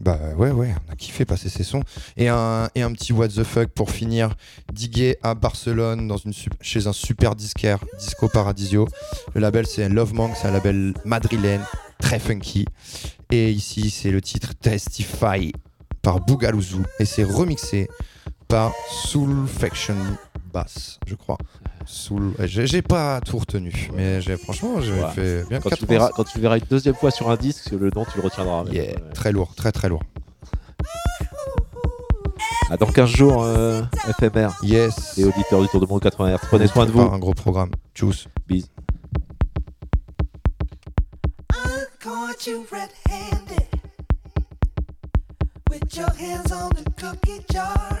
Bah 0.00 0.16
ouais, 0.36 0.52
ouais, 0.52 0.72
on 0.86 0.92
a 0.92 0.94
kiffé 0.94 1.24
passer 1.24 1.48
ces 1.48 1.64
sons. 1.64 1.82
Et 2.16 2.28
un, 2.28 2.68
et 2.76 2.82
un 2.82 2.92
petit 2.92 3.12
what 3.12 3.30
the 3.30 3.42
fuck 3.42 3.70
pour 3.70 3.90
finir. 3.90 4.36
Digué 4.72 5.16
à 5.24 5.34
Barcelone 5.34 6.06
dans 6.06 6.18
une, 6.18 6.32
chez 6.60 6.86
un 6.86 6.92
super 6.92 7.34
disquaire, 7.34 7.80
Disco 7.98 8.28
Paradisio. 8.28 8.86
Le 9.34 9.40
label 9.40 9.66
c'est 9.66 9.88
Love 9.88 10.14
Monk, 10.14 10.36
c'est 10.40 10.46
un 10.46 10.52
label 10.52 10.94
madrilène, 11.04 11.62
très 11.98 12.20
funky. 12.20 12.64
Et 13.32 13.50
ici 13.50 13.90
c'est 13.90 14.12
le 14.12 14.20
titre 14.20 14.54
Testify 14.54 15.50
par 16.00 16.20
Bougalouzu. 16.20 16.76
Et 17.00 17.06
c'est 17.06 17.24
remixé 17.24 17.88
par 18.46 18.72
Soulfaction 18.88 19.96
Bass, 20.52 21.00
je 21.08 21.16
crois. 21.16 21.38
Soul... 21.92 22.34
J'ai 22.44 22.82
pas 22.82 23.20
tout 23.20 23.38
retenu, 23.38 23.90
mais 23.94 24.20
franchement 24.38 24.80
j'ai 24.80 24.92
fait 25.12 25.44
bien 25.48 25.58
Quand 25.60 25.70
tu, 25.70 25.76
80. 25.76 25.86
le 25.86 25.86
verras, 25.98 26.10
quand 26.14 26.24
tu 26.24 26.38
le 26.38 26.42
verras 26.42 26.58
une 26.58 26.64
deuxième 26.70 26.94
fois 26.94 27.10
sur 27.10 27.28
un 27.30 27.36
disque, 27.36 27.70
le 27.72 27.90
nom 27.94 28.04
tu 28.04 28.16
le 28.18 28.22
retiendras. 28.22 28.62
mais- 28.64 28.70
Yeah, 28.76 28.84
ouais. 28.92 29.12
très 29.12 29.32
lourd, 29.32 29.54
très 29.56 29.72
très 29.72 29.88
lourd. 29.88 30.02
À 32.70 32.76
dans 32.76 32.86
15 32.86 33.10
jours, 33.10 33.42
euh, 33.42 33.82
FMR. 34.20 34.50
Yes. 34.62 35.18
Et 35.18 35.24
auditeurs 35.24 35.60
du 35.60 35.66
Tour 35.68 35.80
de 35.80 35.86
Monde 35.86 36.00
80 36.00 36.36
Hz. 36.36 36.38
Prenez 36.46 36.68
soin 36.68 36.86
de 36.86 36.92
vous. 36.92 37.00
Un 37.00 37.18
gros 37.18 37.34
programme. 37.34 37.70
Tchuss. 37.94 38.28
Bis. 38.46 38.66
caught 41.98 42.46
you 42.46 42.64
red-handed 42.70 43.68
with 45.68 45.96
your 45.96 46.10
hands 46.14 46.52
on 46.52 46.70
the 46.70 46.84
cookie 46.96 47.44
jar. 47.52 48.00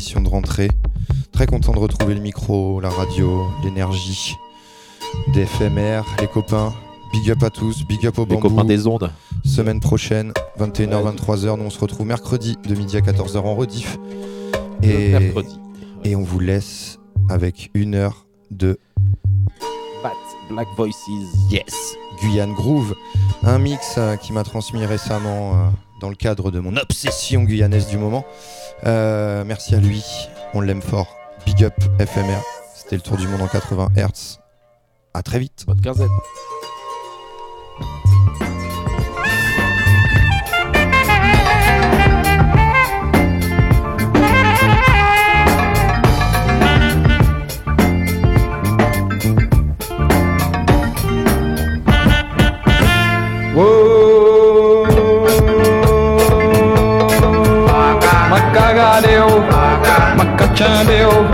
émission 0.00 0.22
de 0.22 0.30
rentrée. 0.30 0.70
Très 1.30 1.44
content 1.44 1.72
de 1.72 1.78
retrouver 1.78 2.14
le 2.14 2.22
micro, 2.22 2.80
la 2.80 2.88
radio, 2.88 3.46
l'énergie, 3.62 4.34
des 5.34 5.44
FMR, 5.44 6.00
les 6.18 6.26
copains. 6.26 6.72
Big 7.12 7.30
up 7.30 7.42
à 7.42 7.50
tous, 7.50 7.84
big 7.86 8.06
up 8.06 8.18
aux 8.18 8.22
Les 8.24 8.34
bambous. 8.34 8.48
copains 8.48 8.64
des 8.64 8.86
ondes. 8.86 9.10
Semaine 9.44 9.78
prochaine, 9.78 10.32
21h, 10.58 11.16
23h. 11.16 11.58
Nous, 11.58 11.64
on 11.64 11.68
se 11.68 11.78
retrouve 11.78 12.06
mercredi 12.06 12.56
de 12.66 12.74
midi 12.74 12.96
à 12.96 13.00
14h 13.00 13.40
en 13.40 13.54
rediff. 13.54 13.98
Et, 14.82 15.10
mercredi. 15.10 15.60
et 16.04 16.16
on 16.16 16.22
vous 16.22 16.40
laisse 16.40 16.98
avec 17.28 17.70
une 17.74 17.94
heure 17.94 18.24
de 18.50 18.78
Bat 20.02 20.14
Black 20.48 20.68
Voices. 20.78 20.96
Yes. 21.50 21.94
Guyane 22.22 22.54
Groove, 22.54 22.94
un 23.42 23.58
mix 23.58 23.96
euh, 23.98 24.16
qui 24.16 24.32
m'a 24.32 24.44
transmis 24.44 24.86
récemment 24.86 25.52
euh, 25.52 25.68
dans 26.00 26.08
le 26.08 26.14
cadre 26.14 26.50
de 26.50 26.58
mon 26.58 26.76
obsession 26.78 27.42
guyanaise 27.44 27.88
du 27.88 27.98
moment. 27.98 28.24
Euh, 28.86 29.44
merci 29.44 29.74
à 29.74 29.78
lui, 29.78 30.04
on 30.54 30.60
l'aime 30.60 30.82
fort. 30.82 31.16
Big 31.46 31.64
up 31.64 31.74
FMR, 31.98 32.42
c'était 32.74 32.96
le 32.96 33.02
tour 33.02 33.16
du 33.16 33.26
monde 33.26 33.42
en 33.42 33.48
80 33.48 33.88
Hz. 33.96 34.38
À 35.14 35.22
très 35.22 35.38
vite. 35.38 35.64
Macachandeu, 60.60 61.26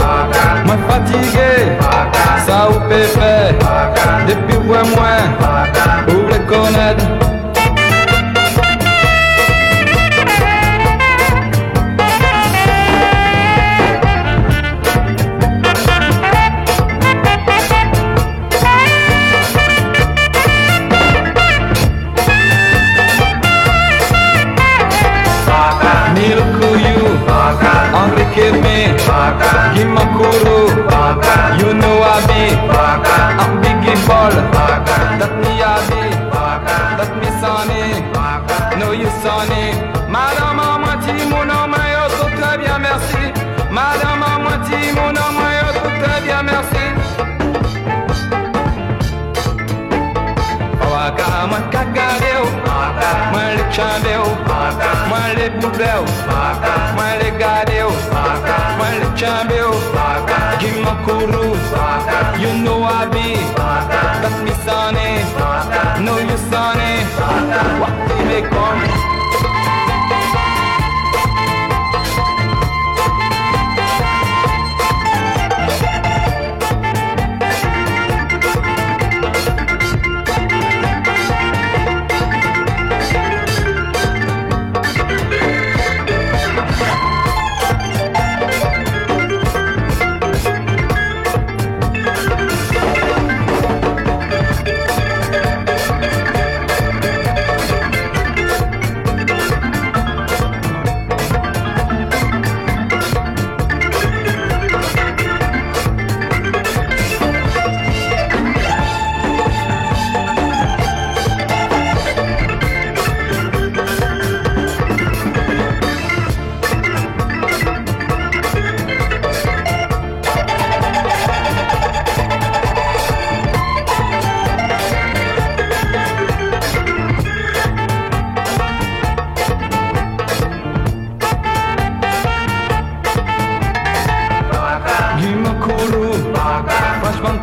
mais 0.65 0.79
fatigué, 0.89 1.77
ça 2.47 2.69
ou 2.71 2.81
pépé, 2.89 3.57
depuis 4.27 4.57
ouais 4.57 4.83
moi, 4.95 5.66
le 55.97 56.03
boubleu, 56.03 57.89
moi 58.79 58.89
le 59.01 59.19
gadeu, 59.19 59.66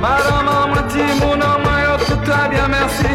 Madame 0.00 0.48
à 0.48 0.66
moitié, 0.66 1.04
mon 1.20 1.36
yo, 1.36 1.94
tout 2.06 2.16
très 2.24 2.48
bien, 2.48 2.68
merci. 2.68 3.12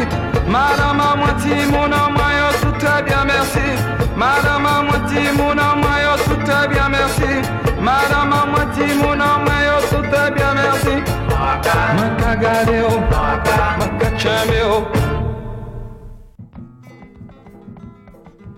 Madame 0.48 1.00
à 1.00 1.16
moitié, 1.16 1.66
mon 1.70 1.86
yo, 1.88 2.48
tout 2.62 2.78
très 2.78 3.02
bien, 3.02 3.24
merci. 3.24 3.66
Madame 4.16 4.66
à 4.66 4.82
moitié, 4.82 5.22
mon 5.36 5.54
yo, 5.54 6.16
tout 6.24 6.42
très 6.44 6.68
bien, 6.68 6.88
merci. 6.88 7.32
Madame 7.80 8.32
à 8.32 8.46
moitié, 8.46 8.86
mon 8.94 9.14
yo, 9.14 9.76
tout 9.90 10.10
très 10.10 10.30
bien, 10.30 10.54
merci. 10.54 11.02
Macagadeo, 11.96 13.00
macachameo. 13.80 15.15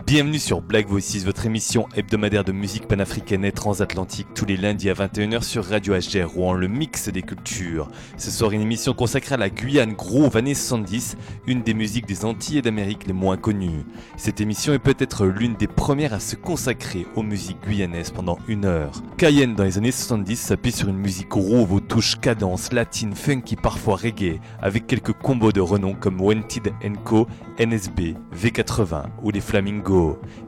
Bienvenue 0.09 0.39
sur 0.39 0.63
Black 0.63 0.87
Voices, 0.87 1.23
votre 1.27 1.45
émission 1.45 1.87
hebdomadaire 1.95 2.43
de 2.43 2.51
musique 2.51 2.89
panafricaine 2.89 3.45
et 3.45 3.53
transatlantique 3.53 4.29
tous 4.35 4.47
les 4.47 4.57
lundis 4.57 4.89
à 4.89 4.95
21h 4.95 5.43
sur 5.43 5.67
Radio 5.67 5.93
HGR 5.93 6.31
Rouen, 6.31 6.55
le 6.55 6.67
mix 6.67 7.11
des 7.11 7.21
cultures. 7.21 7.91
Ce 8.17 8.31
soir, 8.31 8.53
une 8.53 8.63
émission 8.63 8.95
consacrée 8.95 9.35
à 9.35 9.37
la 9.37 9.51
Guyane 9.51 9.93
Groove 9.93 10.39
années 10.39 10.55
70, 10.55 11.19
une 11.47 11.61
des 11.61 11.75
musiques 11.75 12.07
des 12.07 12.25
Antilles 12.25 12.57
et 12.57 12.63
d'Amérique 12.63 13.07
les 13.07 13.13
moins 13.13 13.37
connues. 13.37 13.85
Cette 14.17 14.41
émission 14.41 14.73
est 14.73 14.79
peut-être 14.79 15.27
l'une 15.27 15.57
des 15.57 15.67
premières 15.67 16.15
à 16.15 16.21
se 16.21 16.37
consacrer 16.37 17.07
aux 17.15 17.23
musiques 17.23 17.61
guyanaises 17.69 18.11
pendant 18.11 18.39
une 18.49 18.65
heure. 18.65 19.03
Cayenne 19.19 19.57
dans 19.57 19.65
les 19.65 19.77
années 19.77 19.93
70 19.93 20.37
s'appuie 20.37 20.73
sur 20.73 20.89
une 20.89 20.97
musique 20.97 21.29
groove 21.29 21.75
aux 21.75 21.81
touches 21.81 22.19
cadence, 22.19 22.73
latine, 22.73 23.15
funky, 23.15 23.57
parfois 23.57 23.97
reggae, 23.97 24.41
avec 24.63 24.87
quelques 24.87 25.13
combos 25.13 25.53
de 25.53 25.61
renom 25.61 25.93
comme 25.93 26.19
Wanted 26.19 26.73
Co, 27.05 27.27
NSB, 27.59 28.15
V80 28.35 29.05
ou 29.23 29.31
les 29.31 29.43
Flamingos. 29.43 29.98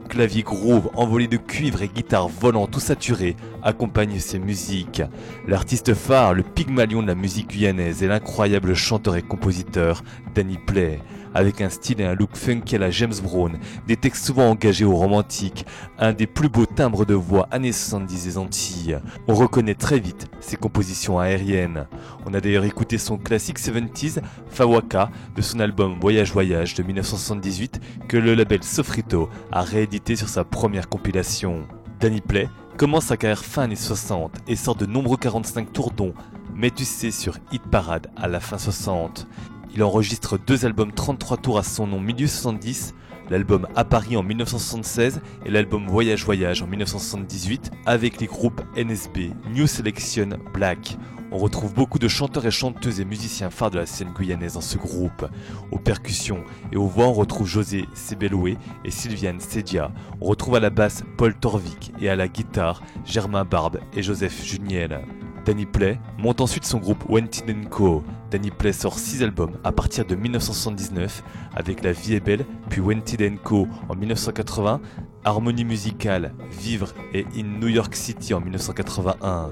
Clavier 0.09 0.43
groove, 0.43 0.89
envolé 0.95 1.27
de 1.27 1.37
cuivre 1.37 1.81
et 1.81 1.87
guitare 1.87 2.27
volant 2.27 2.67
tout 2.67 2.81
saturé 2.81 3.37
accompagnent 3.63 4.19
ces 4.19 4.39
musiques. 4.39 5.01
L'artiste 5.47 5.93
phare, 5.93 6.33
le 6.33 6.43
pygmalion 6.43 7.01
de 7.01 7.07
la 7.07 7.15
musique 7.15 7.47
guyanaise 7.47 8.03
est 8.03 8.07
l'incroyable 8.07 8.73
chanteur 8.73 9.15
et 9.15 9.21
compositeur 9.21 10.03
Danny 10.35 10.57
Play. 10.57 10.99
Avec 11.33 11.61
un 11.61 11.69
style 11.69 12.01
et 12.01 12.05
un 12.05 12.13
look 12.13 12.35
funky 12.35 12.75
à 12.75 12.79
la 12.79 12.91
James 12.91 13.13
Brown, 13.23 13.57
des 13.87 13.95
textes 13.95 14.25
souvent 14.25 14.49
engagés 14.49 14.85
ou 14.85 14.95
romantiques, 14.95 15.65
un 15.97 16.13
des 16.13 16.27
plus 16.27 16.49
beaux 16.49 16.65
timbres 16.65 17.05
de 17.05 17.13
voix 17.13 17.47
années 17.51 17.71
70 17.71 18.25
des 18.25 18.37
Antilles. 18.37 18.99
On 19.27 19.33
reconnaît 19.33 19.75
très 19.75 19.99
vite 19.99 20.29
ses 20.39 20.57
compositions 20.57 21.19
aériennes. 21.19 21.87
On 22.25 22.33
a 22.33 22.41
d'ailleurs 22.41 22.65
écouté 22.65 22.97
son 22.97 23.17
classique 23.17 23.59
70s, 23.59 24.19
Fawaka, 24.49 25.09
de 25.35 25.41
son 25.41 25.59
album 25.59 25.97
Voyage 25.99 26.33
Voyage 26.33 26.73
de 26.75 26.83
1978, 26.83 27.79
que 28.07 28.17
le 28.17 28.35
label 28.35 28.63
Sofrito 28.63 29.29
a 29.51 29.61
réédité 29.61 30.15
sur 30.15 30.27
sa 30.29 30.43
première 30.43 30.89
compilation. 30.89 31.63
Danny 31.99 32.19
Play 32.19 32.49
commence 32.77 33.05
sa 33.05 33.17
carrière 33.17 33.45
fin 33.45 33.63
années 33.63 33.75
60 33.75 34.39
et 34.47 34.55
sort 34.55 34.75
de 34.75 34.85
nombreux 34.85 35.17
45 35.17 35.71
tours 35.71 35.91
dont 35.91 36.13
Métussé 36.55 37.11
sur 37.11 37.37
Hit 37.51 37.61
Parade 37.63 38.07
à 38.17 38.27
la 38.27 38.39
fin 38.39 38.57
60. 38.57 39.27
Il 39.73 39.83
enregistre 39.83 40.37
deux 40.37 40.65
albums 40.65 40.91
33 40.91 41.37
tours 41.37 41.57
à 41.57 41.63
son 41.63 41.87
nom 41.87 42.01
milieu 42.01 42.27
70, 42.27 42.93
l'album 43.29 43.67
À 43.75 43.85
Paris 43.85 44.17
en 44.17 44.23
1976 44.23 45.21
et 45.45 45.49
l'album 45.49 45.87
Voyage 45.87 46.25
Voyage 46.25 46.61
en 46.61 46.67
1978 46.67 47.71
avec 47.85 48.19
les 48.19 48.27
groupes 48.27 48.61
NSB, 48.75 49.31
New 49.55 49.67
Selection, 49.67 50.29
Black. 50.53 50.97
On 51.31 51.37
retrouve 51.37 51.73
beaucoup 51.73 51.99
de 51.99 52.09
chanteurs 52.09 52.45
et 52.45 52.51
chanteuses 52.51 52.99
et 52.99 53.05
musiciens 53.05 53.49
phares 53.49 53.71
de 53.71 53.79
la 53.79 53.85
scène 53.85 54.11
guyanaise 54.11 54.55
dans 54.55 54.61
ce 54.61 54.77
groupe. 54.77 55.25
Aux 55.71 55.79
percussions 55.79 56.43
et 56.73 56.75
aux 56.75 56.87
voix, 56.87 57.07
on 57.07 57.13
retrouve 57.13 57.47
José 57.47 57.85
Sebeloué 57.93 58.57
et 58.83 58.91
Sylviane 58.91 59.39
Sedia. 59.39 59.93
On 60.19 60.25
retrouve 60.25 60.55
à 60.55 60.59
la 60.59 60.69
basse 60.69 61.03
Paul 61.15 61.33
Torvik 61.33 61.93
et 62.01 62.09
à 62.09 62.17
la 62.17 62.27
guitare 62.27 62.83
Germain 63.05 63.45
Barbe 63.45 63.79
et 63.95 64.03
Joseph 64.03 64.43
Juniel. 64.43 64.99
Danny 65.45 65.65
Play 65.65 65.99
monte 66.19 66.41
ensuite 66.41 66.65
son 66.65 66.77
groupe 66.77 67.03
Wentin 67.09 67.63
Co. 67.69 68.03
Danny 68.29 68.51
Play 68.51 68.73
sort 68.73 68.99
6 68.99 69.23
albums 69.23 69.57
à 69.63 69.71
partir 69.71 70.05
de 70.05 70.15
1979 70.15 71.23
avec 71.55 71.83
La 71.83 71.91
vie 71.91 72.13
est 72.13 72.19
belle, 72.19 72.45
puis 72.69 72.79
Wentin 72.79 73.37
Co. 73.43 73.67
en 73.89 73.95
1980, 73.95 74.81
Harmonie 75.23 75.65
musicale, 75.65 76.33
Vivre 76.51 76.93
et 77.13 77.25
In 77.35 77.59
New 77.59 77.67
York 77.67 77.95
City 77.95 78.33
en 78.33 78.41
1981. 78.41 79.51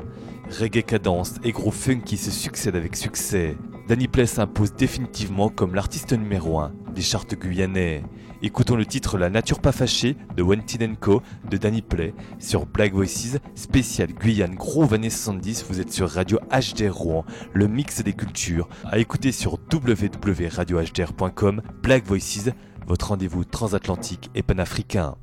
Reggae 0.59 0.83
cadence 0.83 1.35
et 1.43 1.51
gros 1.51 1.71
funky 1.71 2.17
se 2.17 2.31
succèdent 2.31 2.75
avec 2.75 2.95
succès. 2.95 3.57
Danny 3.87 4.07
Play 4.07 4.27
s'impose 4.27 4.73
définitivement 4.73 5.49
comme 5.49 5.73
l'artiste 5.73 6.13
numéro 6.13 6.59
1 6.59 6.71
des 6.93 7.01
charts 7.01 7.25
guyanais. 7.25 8.03
Écoutons 8.41 8.77
le 8.77 8.85
titre 8.85 9.17
La 9.17 9.29
nature 9.29 9.59
pas 9.59 9.73
fâchée 9.73 10.15
de 10.37 10.43
Wentin 10.43 10.95
Co 10.95 11.21
de 11.49 11.57
Danny 11.57 11.81
Play 11.81 12.13
sur 12.39 12.65
Black 12.65 12.93
Voices, 12.93 13.37
spécial 13.53 14.13
Guyane 14.13 14.55
Groove 14.55 14.93
années 14.93 15.09
70. 15.09 15.65
Vous 15.67 15.81
êtes 15.81 15.91
sur 15.91 16.09
Radio 16.09 16.39
HD 16.49 16.89
Rouen, 16.89 17.25
le 17.53 17.67
mix 17.67 18.01
des 18.01 18.13
cultures. 18.13 18.69
À 18.85 18.97
écouter 18.97 19.33
sur 19.33 19.59
www.radiohdr.com. 19.71 21.61
Black 21.83 22.05
Voices, 22.05 22.51
votre 22.87 23.09
rendez-vous 23.09 23.43
transatlantique 23.43 24.29
et 24.35 24.41
panafricain. 24.41 25.17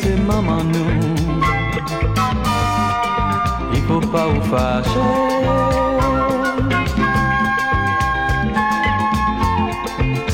C'est 0.00 0.16
maman 0.16 0.62
nous. 0.64 1.14
Il 3.74 3.82
faut 3.82 4.00
pas 4.00 4.26
vous 4.26 4.42
fâcher. 4.42 5.44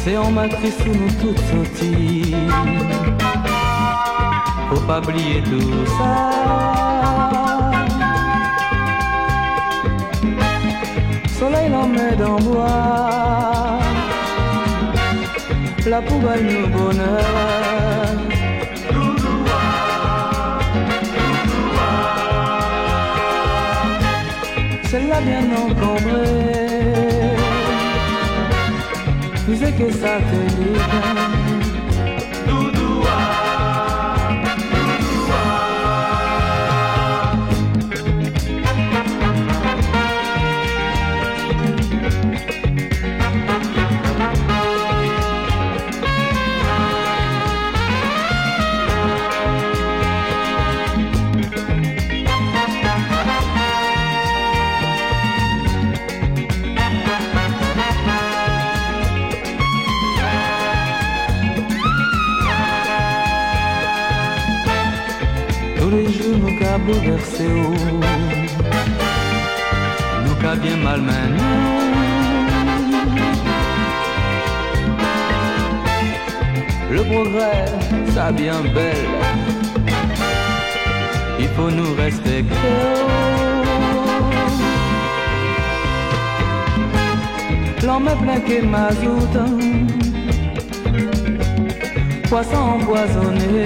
C'est 0.03 0.17
en 0.17 0.31
matrice 0.31 0.79
où 0.87 0.93
nous 1.01 1.13
toutes 1.21 1.45
sortis. 1.51 2.35
Faut 4.69 4.81
pas 4.87 5.01
oublier 5.01 5.43
tout 5.43 5.87
ça. 5.99 6.13
Soleil 11.39 11.69
l'en 11.71 11.87
met 11.89 12.17
dans 12.17 12.39
bois. 12.41 13.79
La 15.87 16.01
poubelle 16.03 16.47
nous 16.47 16.69
bonheur. 16.69 18.30
Celle-là 24.91 25.21
bien 25.21 25.45
encombrée. 25.57 27.31
Disais 29.47 29.73
que 29.73 29.93
ça 29.93 30.19
bouleversé 66.87 67.49
Nous 70.25 70.35
qu'a 70.41 70.55
bien 70.57 70.77
malmené 70.77 71.39
Le 76.91 77.05
progrès, 77.05 77.67
ça 78.13 78.33
bien 78.33 78.61
belle. 78.75 79.15
Il 81.39 81.49
faut 81.49 81.71
nous 81.71 81.95
respecter 81.95 82.55
L'homme 87.85 88.11
plein 88.23 88.41
que 88.41 88.65
mazout. 88.65 89.37
Poisson 92.29 92.57
empoisonné 92.57 93.65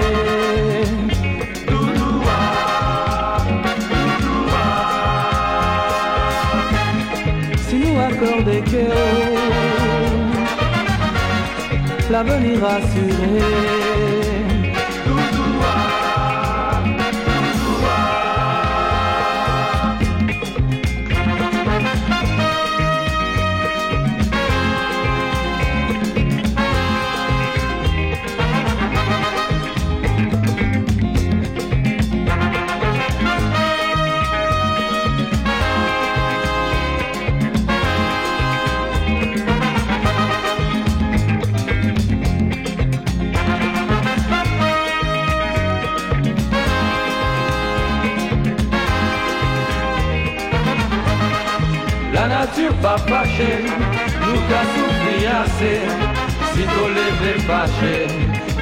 nous 8.15 8.23
accordons 8.23 8.61
que 8.63 8.85
l'avenir 12.11 12.63
assuré. 12.63 14.24
Nature 52.45 52.73
pas 52.81 52.97
fâchée, 52.97 53.63
nous 53.63 54.41
qu'a 54.47 54.63
souffri 54.73 55.17
assez. 55.41 55.81
Si 56.53 56.61
tu 56.61 56.83
les 56.97 57.39
fâché, 57.41 58.07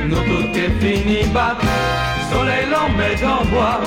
nous 0.07 0.23
tout 0.29 0.57
est 0.57 0.73
fini 0.79 1.23
bat. 1.33 1.57
Soleil 2.31 2.65
l'en 2.71 2.89
met 2.97 3.19
en 3.23 3.43
bois, 3.45 3.79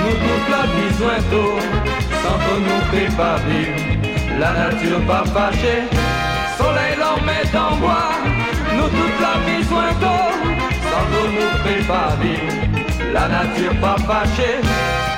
nous 0.00 0.16
toute 0.24 0.48
la 0.54 0.62
besoin 0.76 1.18
d'eau. 1.30 1.58
Sans 2.22 2.38
que 2.44 2.54
nous 2.66 2.82
fait 2.92 3.16
pas 3.16 3.36
vivre, 3.46 3.78
la 4.38 4.52
nature 4.52 5.00
pas 5.06 5.24
fâchée. 5.34 5.82
Soleil 6.58 6.94
l'en 7.02 7.16
met 7.24 7.48
en 7.58 7.76
bois, 7.76 8.10
nous 8.76 8.88
toute 8.96 9.20
la. 9.20 9.34
Sans 10.90 11.06
que 11.10 11.22
nous 11.36 11.52
fait 11.64 11.86
pas 11.86 12.10
vivre, 12.20 13.12
la 13.14 13.28
nature 13.28 13.76
pas 13.80 13.96
fâchée. 14.06 15.09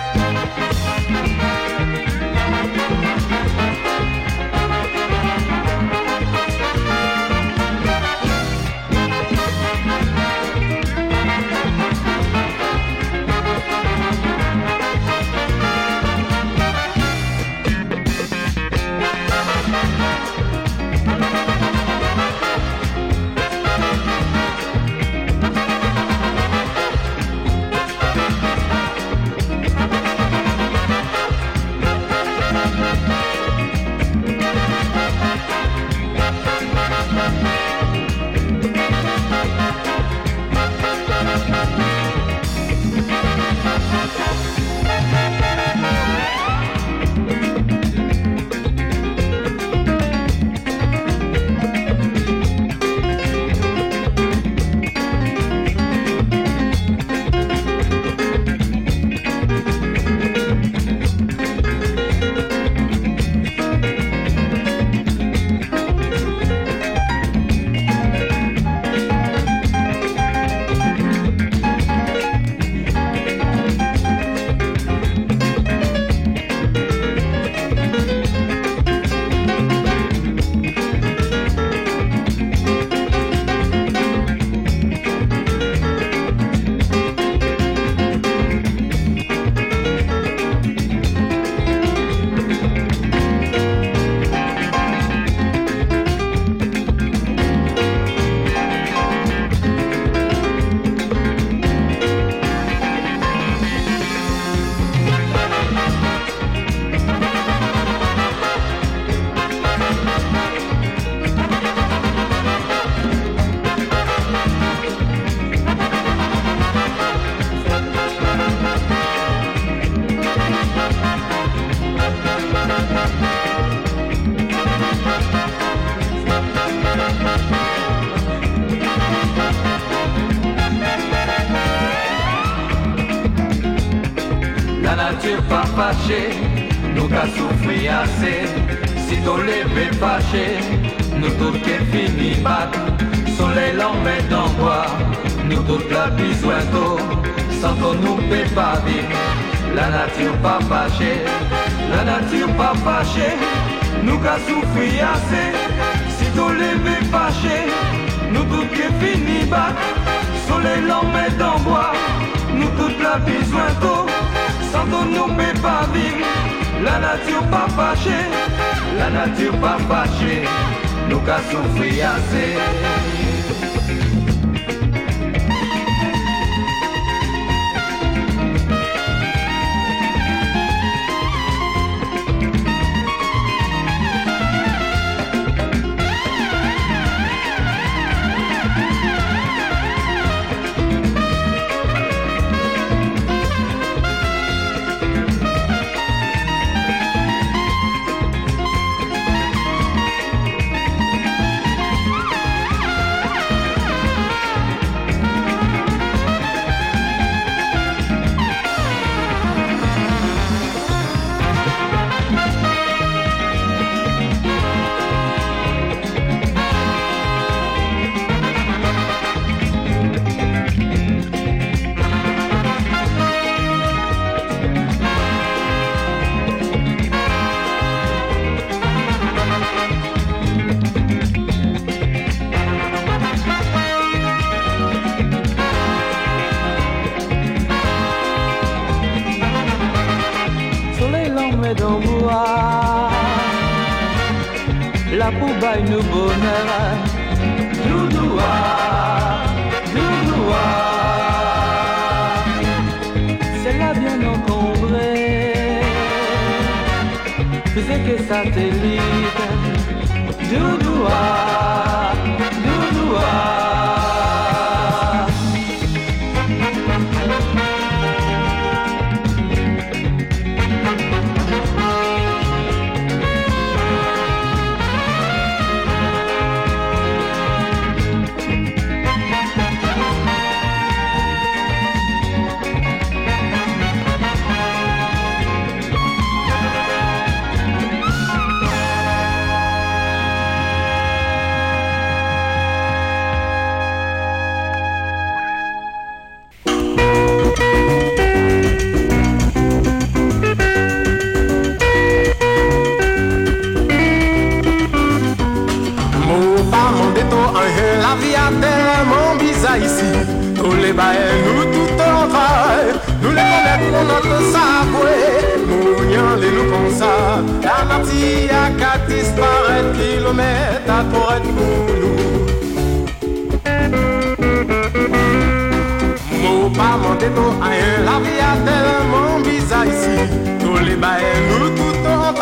mais 331.02 331.24
nous 331.48 331.70
tout 331.78 331.98
en 332.08 332.32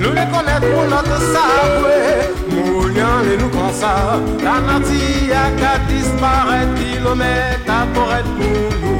nous 0.00 0.12
les 0.18 0.26
connaîtrons 0.34 0.86
notre 0.88 1.18
savoir. 1.34 2.22
Mouillant 2.50 3.20
les 3.26 3.38
nous 3.38 3.48
comme 3.48 3.72
ça, 3.72 4.20
la 4.44 4.60
nantie 4.60 5.30
a 5.32 5.50
qu'à 5.58 5.78
disparaître, 5.88 6.74
kilomètre 6.74 7.86
pour 7.94 8.12
être 8.12 8.32
pour 8.36 8.70
nous. 8.82 8.99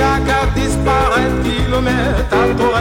à 0.00 0.20
qu'à 0.26 0.46
disparaître 0.54 1.42
kilomètre 1.42 2.32
à 2.32 2.54
toi 2.58 2.80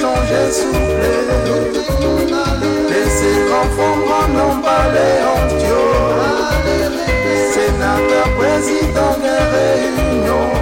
changer 0.00 0.52
souffler. 0.52 1.20
Laissez 2.90 3.36
enfants 3.60 3.98
grand 4.06 4.28
nombre 4.38 4.68
aller 4.68 5.16
en 5.34 5.40
Dieu. 5.60 5.84
Sénateur, 7.52 8.28
président 8.38 9.14
des 9.24 9.42
réunions. 9.54 10.54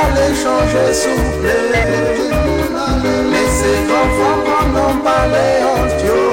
Allez 0.00 0.34
changer 0.34 0.92
souffler. 0.92 1.62
Laissez 3.32 3.78
grands 3.88 4.12
femmes 4.18 4.72
non 4.74 4.96
parler 5.02 5.52
en 5.64 5.86
Dieu. 6.00 6.27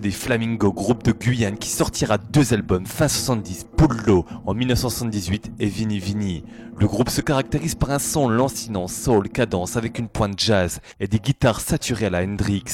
Des 0.00 0.10
Flamingo, 0.10 0.72
groupe 0.72 1.02
de 1.02 1.12
Guyane 1.12 1.58
qui 1.58 1.68
sortira 1.68 2.18
deux 2.18 2.54
albums 2.54 2.86
fin 2.86 3.08
70, 3.08 3.66
Pullo 3.76 4.24
en 4.46 4.54
1978 4.54 5.52
et 5.58 5.66
Vini 5.66 5.98
Vini. 5.98 6.44
Le 6.78 6.86
groupe 6.86 7.10
se 7.10 7.20
caractérise 7.20 7.74
par 7.74 7.90
un 7.90 7.98
son 7.98 8.28
lancinant, 8.28 8.88
soul, 8.88 9.28
cadence 9.28 9.76
avec 9.76 9.98
une 9.98 10.08
pointe 10.08 10.38
jazz 10.38 10.80
et 11.00 11.06
des 11.06 11.18
guitares 11.18 11.60
saturées 11.60 12.06
à 12.06 12.10
la 12.10 12.22
Hendrix. 12.22 12.64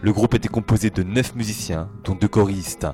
Le 0.00 0.12
groupe 0.12 0.34
était 0.34 0.48
composé 0.48 0.90
de 0.90 1.02
neuf 1.02 1.34
musiciens, 1.34 1.88
dont 2.04 2.14
deux 2.14 2.28
choristes. 2.28 2.86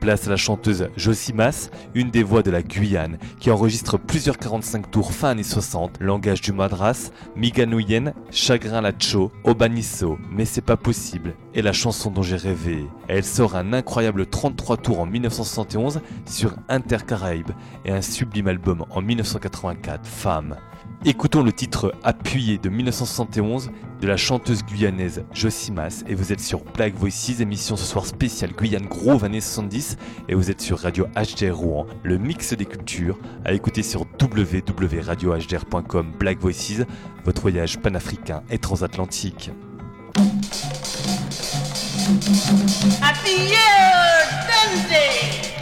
Place 0.00 0.26
à 0.26 0.30
la 0.30 0.36
chanteuse 0.36 0.88
Josimas, 0.96 1.70
une 1.94 2.10
des 2.10 2.24
voix 2.24 2.42
de 2.42 2.50
la 2.50 2.62
Guyane, 2.62 3.18
qui 3.38 3.52
enregistre 3.52 3.98
plusieurs 3.98 4.36
45 4.36 4.90
tours 4.90 5.12
fin 5.12 5.28
années 5.30 5.44
60, 5.44 5.98
langage 6.00 6.40
du 6.40 6.52
madras, 6.52 7.12
Miganouyen, 7.36 8.12
Chagrin 8.34 8.80
Lacho, 8.80 9.30
Obanisso, 9.44 10.18
Mais 10.30 10.46
c'est 10.46 10.62
pas 10.62 10.78
possible, 10.78 11.34
et 11.52 11.60
la 11.60 11.74
chanson 11.74 12.10
dont 12.10 12.22
j'ai 12.22 12.36
rêvé. 12.36 12.86
Elle 13.06 13.24
sort 13.24 13.56
un 13.56 13.74
incroyable 13.74 14.24
33 14.24 14.78
tours 14.78 15.00
en 15.00 15.06
1971 15.06 16.00
sur 16.24 16.54
Intercaraïbes 16.70 17.50
et 17.84 17.92
un 17.92 18.00
sublime 18.00 18.48
album 18.48 18.86
en 18.88 19.02
1984, 19.02 20.06
Femme. 20.06 20.56
Écoutons 21.04 21.42
le 21.42 21.52
titre 21.52 21.94
Appuyé 22.04 22.58
de 22.58 22.68
1971 22.68 23.70
de 24.00 24.06
la 24.06 24.16
chanteuse 24.16 24.62
guyanaise 24.64 25.24
Josimas 25.32 26.04
et 26.06 26.14
vous 26.14 26.32
êtes 26.32 26.40
sur 26.40 26.60
Black 26.64 26.94
Voices, 26.94 27.40
émission 27.40 27.76
ce 27.76 27.84
soir 27.84 28.06
spéciale 28.06 28.52
Guyane 28.52 28.86
Grove 28.86 29.24
années 29.24 29.40
70 29.40 29.96
et 30.28 30.34
vous 30.34 30.50
êtes 30.50 30.60
sur 30.60 30.78
Radio 30.78 31.06
HDR 31.16 31.56
Rouen, 31.56 31.86
le 32.02 32.18
mix 32.18 32.52
des 32.54 32.66
cultures 32.66 33.18
à 33.44 33.52
écouter 33.52 33.82
sur 33.82 34.06
www.radiohdr.com 34.20 36.12
Black 36.18 36.38
Voices, 36.38 36.84
votre 37.24 37.42
voyage 37.42 37.78
panafricain 37.80 38.42
et 38.50 38.58
transatlantique. 38.58 39.50
Appuyez 43.02 43.56
Dundee. 44.48 45.61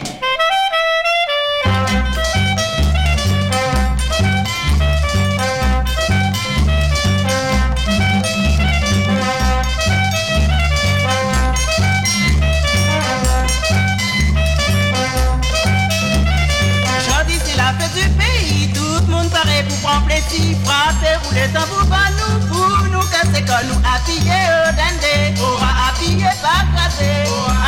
nous 22.91 23.07
casser 23.09 23.43
quand 23.45 23.63
nous 23.67 23.79
appuyés 23.79 24.45
au 24.53 24.71
dindé, 24.77 25.39
aura 25.41 25.89
appuyé 25.89 26.25
pas 26.41 26.61
crasé, 26.75 27.11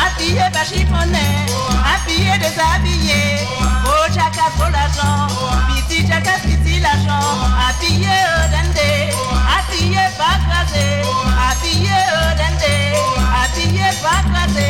appuyé 0.06 0.42
pas 0.52 0.64
chiffonné, 0.64 1.46
appuyé 1.94 2.38
déshabillé, 2.38 3.46
oh 3.86 4.06
chacun 4.14 4.50
pour 4.56 4.70
l'argent, 4.70 5.26
piti 5.74 6.06
chacun 6.06 6.38
piti 6.42 6.80
l'argent, 6.80 7.48
dindé, 7.80 9.10
appuyé 9.58 10.04
pas 10.18 10.38
crasé, 10.46 11.02
appuyé 11.50 11.98
au 12.14 12.30
dindé, 12.38 12.94
appuyé 13.42 13.88
pas 14.02 14.22
crasé, 14.30 14.68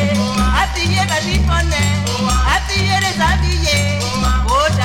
appuyé 0.63 1.01
pas 1.07 1.21
chiffonné, 1.21 1.85
appuyé 2.55 2.95
déshabillé, 3.05 3.99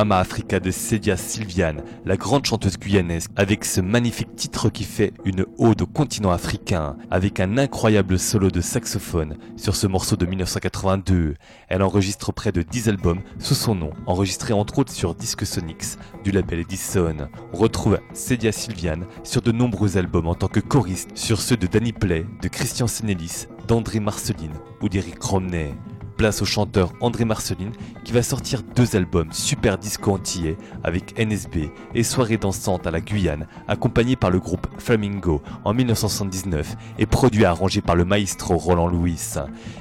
Mama 0.00 0.16
Africa 0.16 0.60
de 0.60 0.70
Cedia 0.70 1.18
Sylviane, 1.18 1.82
la 2.06 2.16
grande 2.16 2.46
chanteuse 2.46 2.78
guyanaise, 2.78 3.28
avec 3.36 3.66
ce 3.66 3.82
magnifique 3.82 4.34
titre 4.34 4.70
qui 4.70 4.84
fait 4.84 5.12
une 5.26 5.44
ode 5.58 5.82
au 5.82 5.86
continent 5.86 6.30
africain, 6.30 6.96
avec 7.10 7.38
un 7.38 7.58
incroyable 7.58 8.18
solo 8.18 8.50
de 8.50 8.62
saxophone 8.62 9.36
sur 9.58 9.76
ce 9.76 9.86
morceau 9.86 10.16
de 10.16 10.24
1982. 10.24 11.34
Elle 11.68 11.82
enregistre 11.82 12.32
près 12.32 12.50
de 12.50 12.62
10 12.62 12.88
albums 12.88 13.20
sous 13.38 13.54
son 13.54 13.74
nom, 13.74 13.90
enregistrés 14.06 14.54
entre 14.54 14.78
autres 14.78 14.94
sur 14.94 15.14
Disque 15.14 15.44
Sonics 15.44 15.98
du 16.24 16.30
label 16.30 16.60
Edison. 16.60 17.28
On 17.52 17.58
retrouve 17.58 17.98
Cedia 18.14 18.52
Sylviane 18.52 19.04
sur 19.22 19.42
de 19.42 19.52
nombreux 19.52 19.98
albums 19.98 20.28
en 20.28 20.34
tant 20.34 20.48
que 20.48 20.60
choriste, 20.60 21.10
sur 21.14 21.42
ceux 21.42 21.58
de 21.58 21.66
Danny 21.66 21.92
Play, 21.92 22.24
de 22.40 22.48
Christian 22.48 22.86
Senelis, 22.86 23.48
d'André 23.68 24.00
Marceline 24.00 24.54
ou 24.80 24.88
d'Eric 24.88 25.22
Romney 25.22 25.74
place 26.20 26.42
au 26.42 26.44
chanteur 26.44 26.92
André 27.00 27.24
Marceline 27.24 27.72
qui 28.04 28.12
va 28.12 28.22
sortir 28.22 28.62
deux 28.74 28.96
albums 28.96 29.32
super 29.32 29.78
disco 29.78 30.12
antillais 30.12 30.56
avec 30.84 31.18
NSB 31.18 31.70
et 31.94 32.02
Soirée 32.02 32.36
dansante 32.36 32.86
à 32.86 32.90
la 32.90 33.00
Guyane, 33.00 33.46
accompagné 33.68 34.16
par 34.16 34.30
le 34.30 34.38
groupe 34.38 34.66
Flamingo 34.78 35.40
en 35.64 35.72
1979 35.74 36.76
et 36.98 37.06
produit 37.06 37.42
et 37.42 37.46
arrangé 37.46 37.80
par 37.80 37.96
le 37.96 38.04
maestro 38.04 38.56
Roland 38.56 38.88
Louis. 38.88 39.18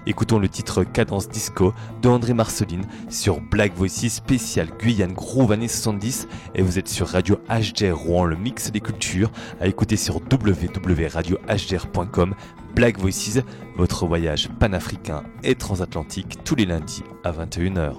Écoutons 0.06 0.40
le 0.40 0.50
titre 0.50 0.84
Cadence 0.84 1.30
Disco 1.30 1.74
de 2.02 2.10
André 2.10 2.34
Marceline 2.34 2.86
sur 3.10 3.42
Black 3.42 3.74
Voices 3.76 4.10
spécial 4.10 4.68
Guyane 4.80 5.14
Groove 5.14 5.52
années 5.52 5.68
70 5.68 6.28
et 6.56 6.62
vous 6.62 6.80
êtes 6.80 6.88
sur 6.88 7.08
Radio 7.08 7.40
HDR 7.50 7.98
Rouen, 7.98 8.26
le 8.26 8.36
mix 8.36 8.72
des 8.72 8.82
cultures, 8.82 9.32
à 9.60 9.68
écouter 9.68 9.98
sur 9.98 10.16
www.radiohdr.com 10.16 12.36
Black 12.76 13.00
Voices, 13.00 13.40
votre 13.76 14.06
voyage 14.06 14.50
panafricain 14.60 15.24
et 15.44 15.56
transatlantique 15.56 16.44
tous 16.44 16.56
les 16.56 16.66
lundis 16.66 17.04
à 17.24 17.32
21h. 17.32 17.96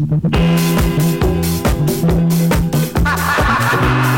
Thank 0.00 0.22
you. 4.12 4.17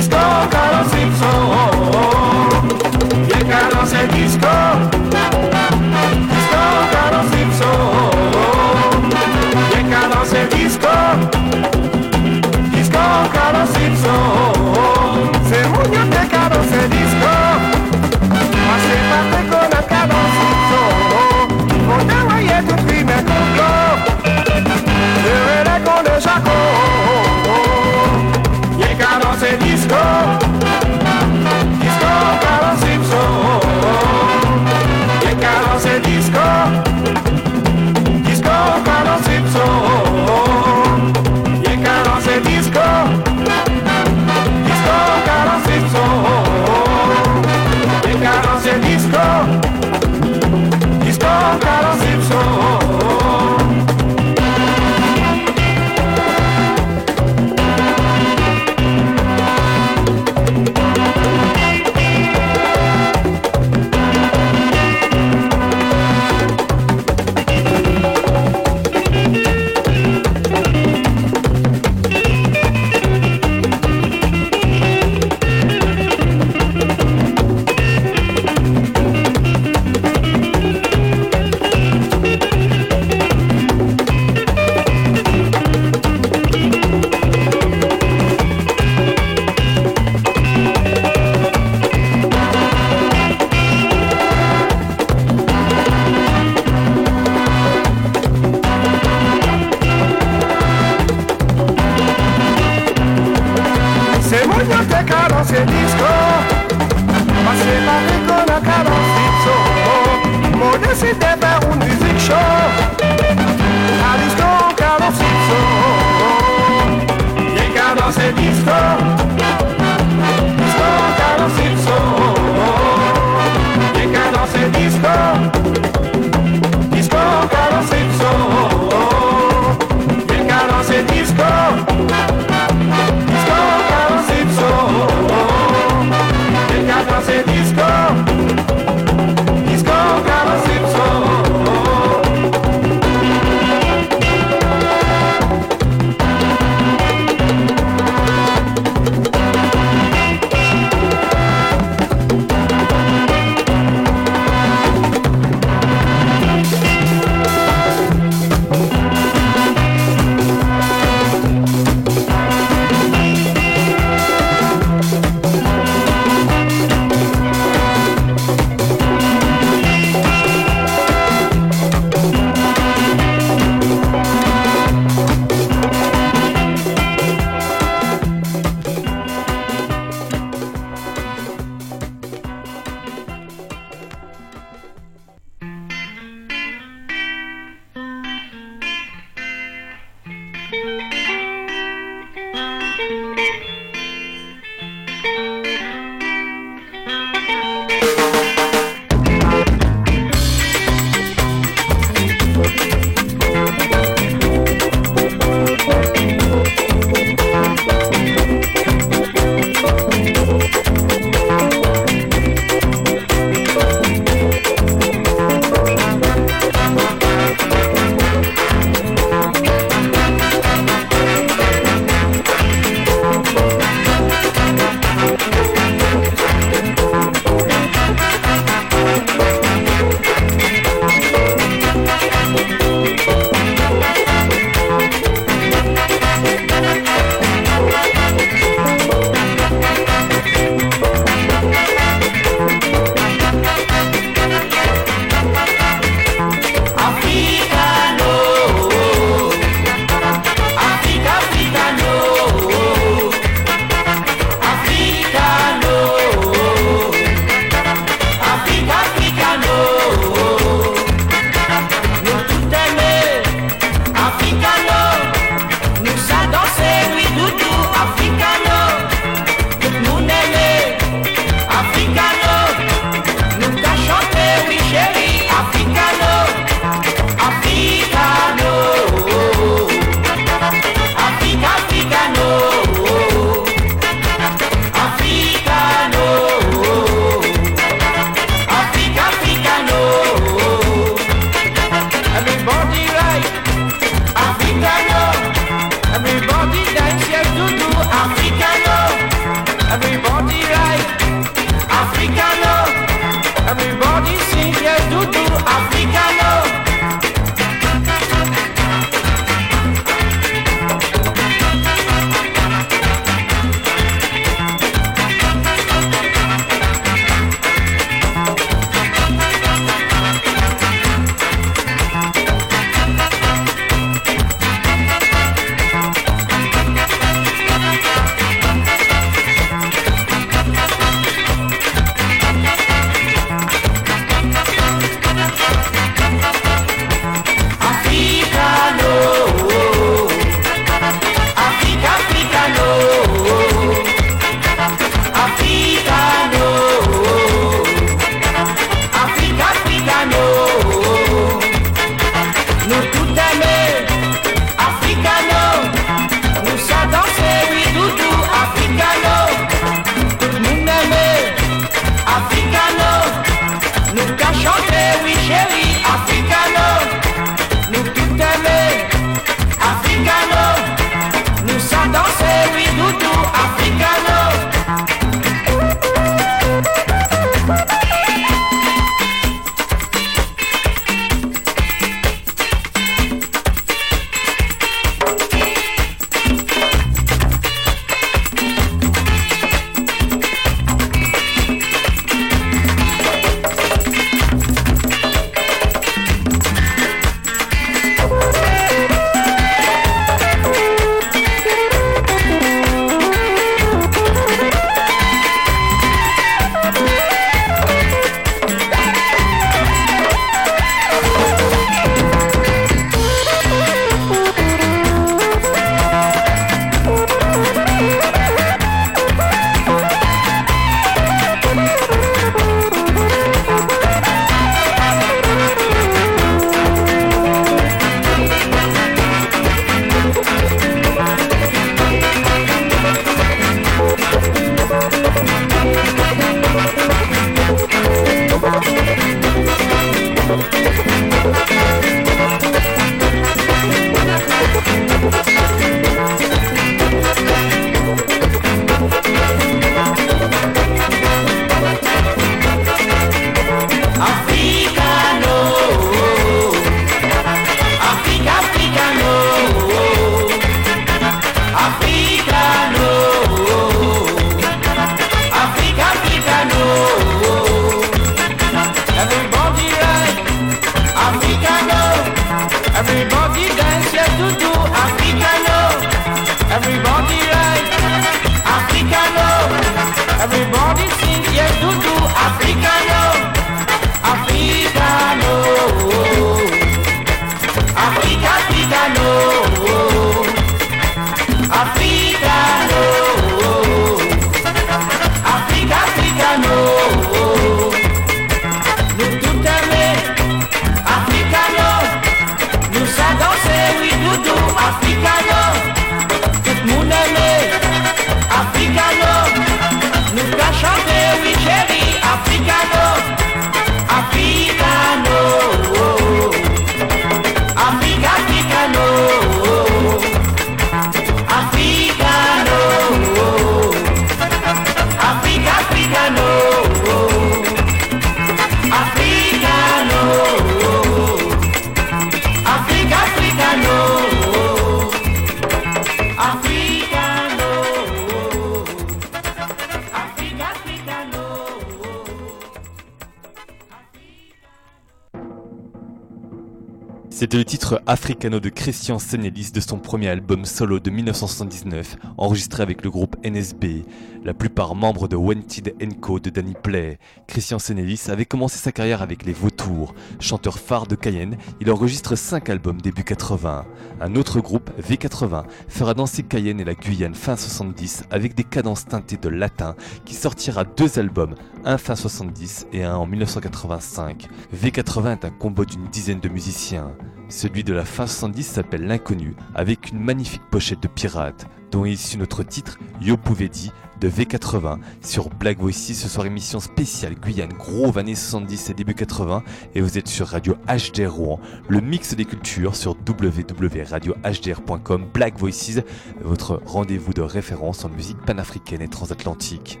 Africano 548.08 548.58
de 548.58 548.70
Christian 548.70 549.18
De 549.58 549.80
son 549.80 549.98
premier 549.98 550.28
album 550.28 550.64
solo 550.64 551.00
de 551.00 551.10
1979, 551.10 552.16
enregistré 552.36 552.80
avec 552.80 553.02
le 553.02 553.10
groupe 553.10 553.34
NSB, 553.44 554.04
la 554.44 554.54
plupart 554.54 554.94
membres 554.94 555.26
de 555.26 555.34
Wanted 555.34 555.94
Co 556.20 556.38
de 556.38 556.48
Danny 556.48 556.74
Play. 556.80 557.18
Christian 557.48 557.80
Senelis 557.80 558.26
avait 558.28 558.44
commencé 558.44 558.78
sa 558.78 558.92
carrière 558.92 559.20
avec 559.20 559.44
les 559.44 559.52
Vautours. 559.52 560.14
Chanteur 560.38 560.78
phare 560.78 561.08
de 561.08 561.16
Cayenne, 561.16 561.58
il 561.80 561.90
enregistre 561.90 562.36
5 562.36 562.70
albums 562.70 563.00
début 563.00 563.24
80. 563.24 563.84
Un 564.20 564.36
autre 564.36 564.60
groupe, 564.60 564.92
V80, 565.00 565.64
fera 565.88 566.14
danser 566.14 566.44
Cayenne 566.44 566.78
et 566.78 566.84
la 566.84 566.94
Guyane 566.94 567.34
fin 567.34 567.56
70 567.56 568.26
avec 568.30 568.54
des 568.54 568.64
cadences 568.64 569.06
teintées 569.06 569.38
de 569.38 569.48
latin 569.48 569.96
qui 570.24 570.34
sortira 570.34 570.84
deux 570.84 571.18
albums, 571.18 571.56
un 571.84 571.98
fin 571.98 572.14
70 572.14 572.86
et 572.92 573.02
un 573.02 573.16
en 573.16 573.26
1985. 573.26 574.46
V80 574.72 575.32
est 575.32 575.44
un 575.44 575.50
combo 575.50 575.84
d'une 575.84 576.06
dizaine 576.06 576.40
de 576.40 576.48
musiciens. 576.48 577.12
Celui 577.50 577.82
de 577.82 577.94
la 577.94 578.04
fin 578.04 578.26
70 578.26 578.62
s'appelle 578.62 579.06
L'Inconnu, 579.06 579.47
avec 579.74 580.10
une 580.10 580.20
magnifique 580.20 580.62
pochette 580.70 581.02
de 581.02 581.08
pirate, 581.08 581.66
dont 581.90 582.04
est 582.04 582.12
issu 582.12 582.38
notre 582.38 582.62
titre 582.62 582.98
Yo 583.20 583.36
pouvait 583.36 583.68
dit 583.68 583.90
de 584.20 584.28
V80 584.28 584.98
sur 585.22 585.48
Black 585.48 585.78
Voices 585.78 586.14
ce 586.14 586.28
soir 586.28 586.46
émission 586.46 586.80
spéciale 586.80 587.34
Guyane. 587.34 587.72
Gros 587.72 588.16
années 588.18 588.34
70 588.34 588.90
et 588.90 588.94
début 588.94 589.14
80 589.14 589.62
et 589.94 590.00
vous 590.00 590.18
êtes 590.18 590.28
sur 590.28 590.48
Radio 590.48 590.74
HDR 590.88 591.32
Rouen, 591.32 591.60
le 591.88 592.00
mix 592.00 592.34
des 592.34 592.44
cultures 592.44 592.96
sur 592.96 593.16
www.radiohdr.com 593.26 595.26
Black 595.32 595.58
Voices, 595.58 596.00
votre 596.40 596.82
rendez-vous 596.84 597.32
de 597.32 597.42
référence 597.42 598.04
en 598.04 598.08
musique 598.08 598.38
panafricaine 598.44 599.02
et 599.02 599.08
transatlantique. 599.08 600.00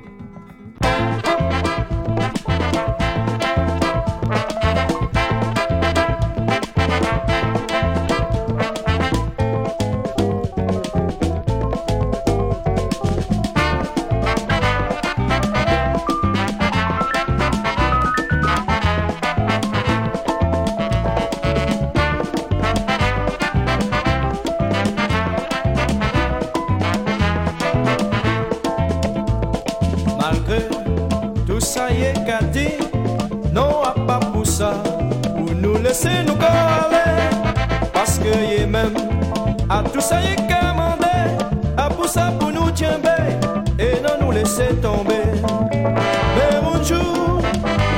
Qu'a 40.00 40.72
mandé, 40.74 41.44
à 41.76 41.88
pour 41.88 42.08
ça 42.08 42.32
pour 42.38 42.50
nous 42.50 42.70
tiens 42.70 43.00
et 43.78 44.00
non 44.00 44.26
nous 44.26 44.30
laisser 44.30 44.68
tomber. 44.80 45.24
Mais 45.72 46.56
un 46.56 46.82
jour, 46.82 47.40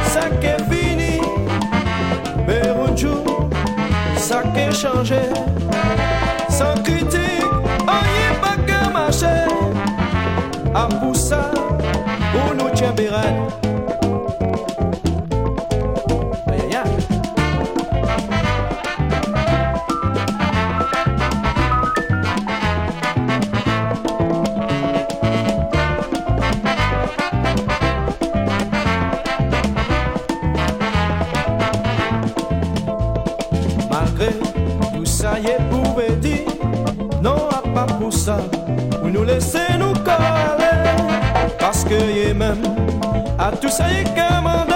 ça 0.05 0.23
qu'est 0.41 0.63
fini, 0.71 1.21
mais 2.47 2.63
un 2.69 2.97
jour, 2.97 3.51
ça 4.17 4.43
qu'est 4.55 4.73
changé. 4.73 5.21
Sans 6.49 6.75
critique, 6.83 7.45
on 7.87 8.01
y 8.07 8.19
est 8.29 8.41
pas 8.41 8.57
qu'à 8.67 8.89
marcher. 8.89 9.47
À 10.75 10.87
pour 10.87 11.15
ça, 11.15 11.51
pour 12.33 12.55
nous 12.55 12.71
tiens 12.75 12.95
À 43.61 43.63
tout 43.63 43.69
ça 43.69 43.93
y 43.93 44.01
est 44.01 44.05
commandé 44.05 44.73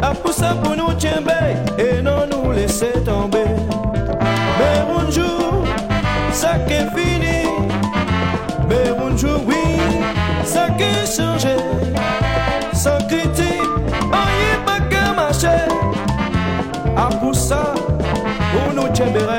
À 0.00 0.12
ça 0.30 0.54
pour 0.62 0.76
nous 0.76 0.94
tiens 0.96 1.20
Et 1.76 2.00
non 2.00 2.24
nous 2.30 2.52
laisser 2.52 2.92
tomber. 3.04 3.56
Mais 4.56 4.78
un 4.96 5.10
jour 5.10 5.64
Ça 6.30 6.56
qu'est 6.68 6.86
fini. 6.94 7.48
Mais 8.68 8.90
un 8.90 9.16
jour 9.16 9.40
oui 9.48 9.80
Ça 10.44 10.68
qu'est 10.78 11.04
changé. 11.06 11.56
Sans 12.72 12.98
critique 13.08 13.60
On 14.12 14.26
y 14.30 14.44
est 14.52 14.64
pas 14.64 14.80
qu'à 14.88 15.12
marcher 15.12 15.48
à 16.96 17.10
ça, 17.34 17.74
pour 18.52 18.74
nous 18.74 18.94
Tchemberen, 18.94 19.33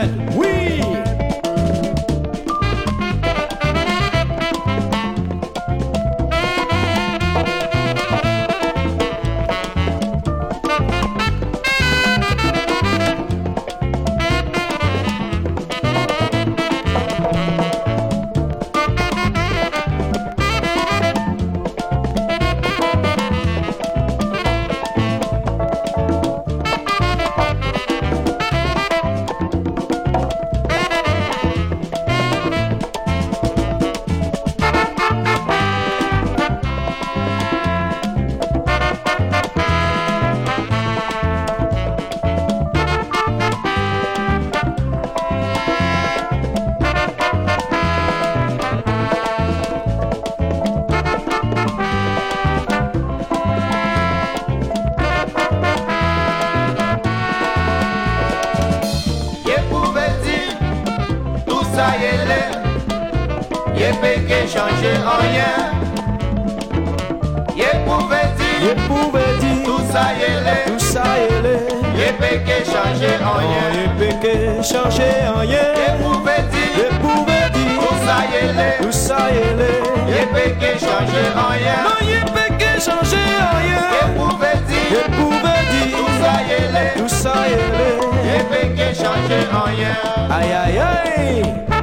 Aïe 89.27 90.53
aïe 90.53 90.79
aïe. 90.79 91.74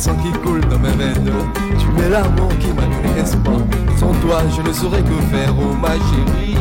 Sang 0.00 0.14
qui 0.14 0.32
coule 0.40 0.62
dans 0.62 0.78
mes 0.78 0.88
veines. 0.92 1.30
Tu 1.78 2.02
es 2.02 2.08
l'amour 2.08 2.48
qui 2.58 2.68
m'a 2.68 2.82
donné 2.82 3.20
espoir. 3.20 3.58
Sans 3.98 4.12
toi, 4.22 4.42
je 4.56 4.62
ne 4.62 4.72
saurais 4.72 5.02
que 5.02 5.20
faire, 5.30 5.52
oh 5.60 5.74
ma 5.74 5.92
chérie. 5.92 6.56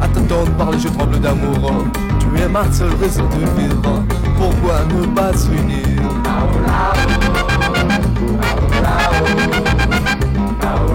À 0.00 0.06
t'entendre 0.08 0.52
parler, 0.52 0.78
je 0.78 0.88
tremble 0.88 1.18
d'amour. 1.18 1.72
Tu 2.20 2.40
es 2.40 2.48
ma 2.48 2.70
seule 2.70 2.94
raison 3.00 3.24
de 3.24 3.60
vivre. 3.60 4.04
Pourquoi 4.36 4.84
ne 4.88 5.06
pas 5.14 5.36
s'unir? 5.36 6.00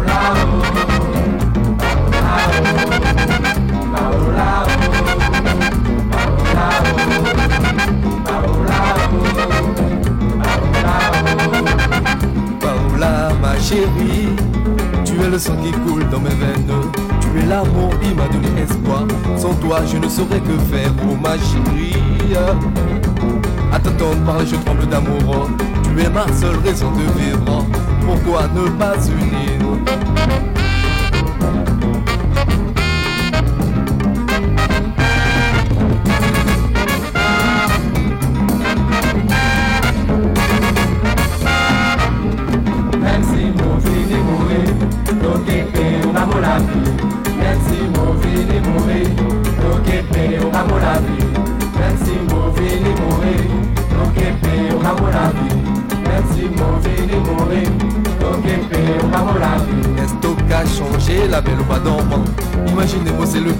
Ma 0.06 0.99
chérie, 13.60 14.30
tu 15.06 15.14
es 15.22 15.30
le 15.30 15.38
sang 15.38 15.56
qui 15.64 15.72
coule 15.72 16.08
dans 16.10 16.20
mes 16.20 16.30
veines. 16.30 16.72
Tu 17.22 17.40
es 17.40 17.46
l'amour 17.46 17.92
qui 18.02 18.14
m'a 18.14 18.28
donné 18.28 18.62
espoir. 18.62 19.06
Sans 19.38 19.54
toi, 19.56 19.82
je 19.86 19.98
ne 19.98 20.08
saurais 20.08 20.40
que 20.40 20.58
faire, 20.72 20.92
oh 21.04 21.16
ma 21.22 21.34
chérie. 21.34 21.96
À 23.72 23.80
t'entendre 23.80 24.24
parler, 24.26 24.46
je 24.46 24.56
tremble 24.56 24.88
d'amour. 24.88 25.50
Tu 25.84 26.02
es 26.02 26.10
ma 26.10 26.26
seule 26.34 26.58
raison 26.66 26.92
de 26.92 27.20
vivre. 27.20 27.66
Pourquoi 28.06 28.44
ne 28.56 28.70
pas 28.78 28.96
unir? 29.08 30.59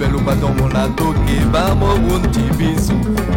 c'est 0.00 0.08
le 0.08 0.08
bel 0.08 0.14
au 0.14 0.40
dormant 0.40 0.68
La 0.72 0.88
toqué 0.88 1.38
va 1.52 1.74
mon 1.74 2.20
petit 2.20 2.48
bisou 2.56 2.94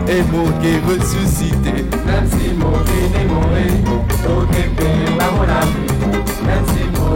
Et 0.07 0.21
mon 0.31 0.45
qui 0.61 0.79
ressuscité 0.87 1.73
Même 2.05 2.27
si 2.29 2.53
mon 2.57 2.73
est 3.19 3.27
mourir, 3.27 3.73
mon. 3.85 4.05
Même 6.47 6.65
si 6.67 6.83
mon 6.97 7.15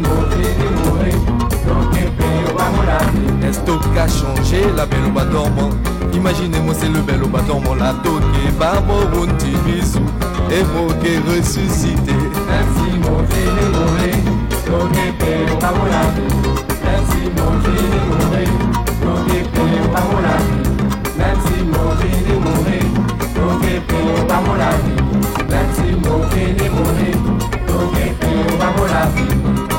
mon 0.00 0.20
fils 0.32 0.58
est 0.58 0.74
mourir, 0.84 1.18
donc 1.68 1.96
épée 1.96 2.50
au 2.50 2.56
bas 2.56 2.66
la 2.86 2.98
vie. 3.06 3.48
Esto 3.48 3.78
qu'a 3.94 4.08
changé 4.08 4.60
la 4.76 4.86
belle 4.86 5.10
Imaginez-moi 6.14 6.74
c'est 6.78 6.88
le 6.88 7.00
bel 7.00 7.22
au 7.22 7.28
bas 7.28 7.42
dormant 7.46 7.74
La 7.74 7.92
toqué 7.92 8.50
va 8.58 8.80
mon 8.80 9.26
petit 9.26 9.56
bisou 9.66 10.00
Et 10.50 10.62
mon 10.72 10.88
qui 11.00 11.18
ressuscité 11.28 12.14
si 12.76 12.98
mon 12.98 13.18
fils 13.28 13.54
est 13.62 13.70
mourir, 13.74 14.18
donc 14.66 14.92
épée 14.92 15.52
au 15.52 15.56
bas 15.56 15.72
la 15.90 16.04
vie. 16.14 16.34
si 17.10 17.22
mon 17.36 17.52
fini 17.62 18.00
mourir, 18.08 18.52
nous 19.04 19.20
qui 19.26 19.38
payons 19.52 19.88
pas 19.92 20.06
mon. 20.06 20.22
Même 21.18 21.40
si 21.44 21.56
mon 21.64 21.90
mon 26.00 26.90
mon 28.76 29.73